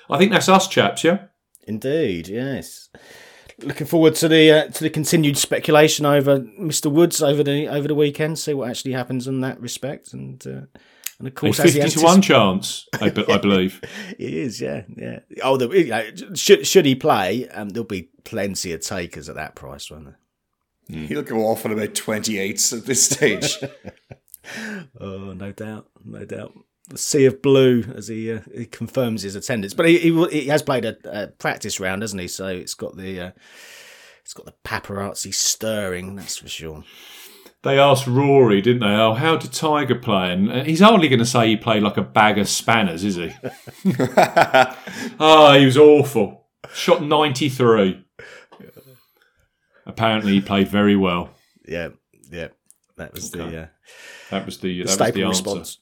[0.09, 1.03] I think that's us, chaps.
[1.03, 1.25] Yeah.
[1.67, 2.89] Indeed, yes.
[3.59, 6.89] Looking forward to the uh, to the continued speculation over Mr.
[6.89, 8.39] Woods over the over the weekend.
[8.39, 10.79] See what actually happens in that respect, and uh,
[11.19, 13.81] and of course, as he fifty to one chance, I, be- I believe.
[14.17, 15.19] it is, yeah, yeah.
[15.43, 16.05] Oh, the, you know,
[16.35, 17.47] should should he play?
[17.49, 20.19] Um, there'll be plenty of takers at that price, won't there?
[21.07, 23.57] He'll go off at about 28s at this stage.
[25.01, 26.53] Oh, no doubt, no doubt.
[26.87, 30.47] The sea of blue as he uh, he confirms his attendance, but he he, he
[30.47, 32.29] has played a, a practice round, hasn't he?
[32.29, 33.31] So it's got the uh,
[34.23, 36.85] it's got the paparazzi stirring, that's for sure.
[37.63, 38.95] They asked Rory, didn't they?
[38.95, 40.31] Oh, how did Tiger play?
[40.31, 43.15] And uh, he's hardly going to say he played like a bag of spanners, is
[43.15, 43.31] he?
[45.19, 46.45] oh, he was awful.
[46.73, 48.03] Shot ninety three.
[49.85, 51.31] Apparently, he played very well.
[51.67, 51.89] Yeah,
[52.29, 52.49] yeah.
[52.97, 53.67] That was the, uh,
[54.31, 55.43] That was the, the that was the answer.
[55.43, 55.79] response.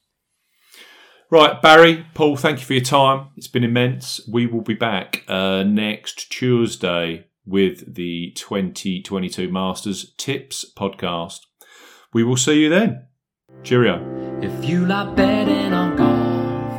[1.32, 3.30] Right, Barry, Paul, thank you for your time.
[3.36, 4.22] It's been immense.
[4.32, 11.40] We will be back uh, next Tuesday with the 2022 Masters Tips podcast.
[12.16, 13.08] We will see you then.
[13.64, 14.00] Cheerio.
[14.42, 16.72] If you like betting on golf,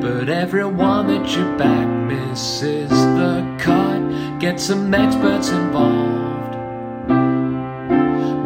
[0.00, 6.54] but everyone that you back misses the cut, get some experts involved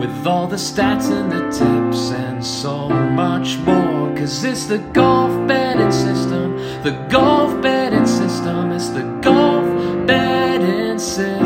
[0.01, 4.17] with all the stats and the tips and so much more.
[4.17, 9.67] Cause it's the golf betting system, the golf betting system, it's the golf
[10.07, 11.44] betting system.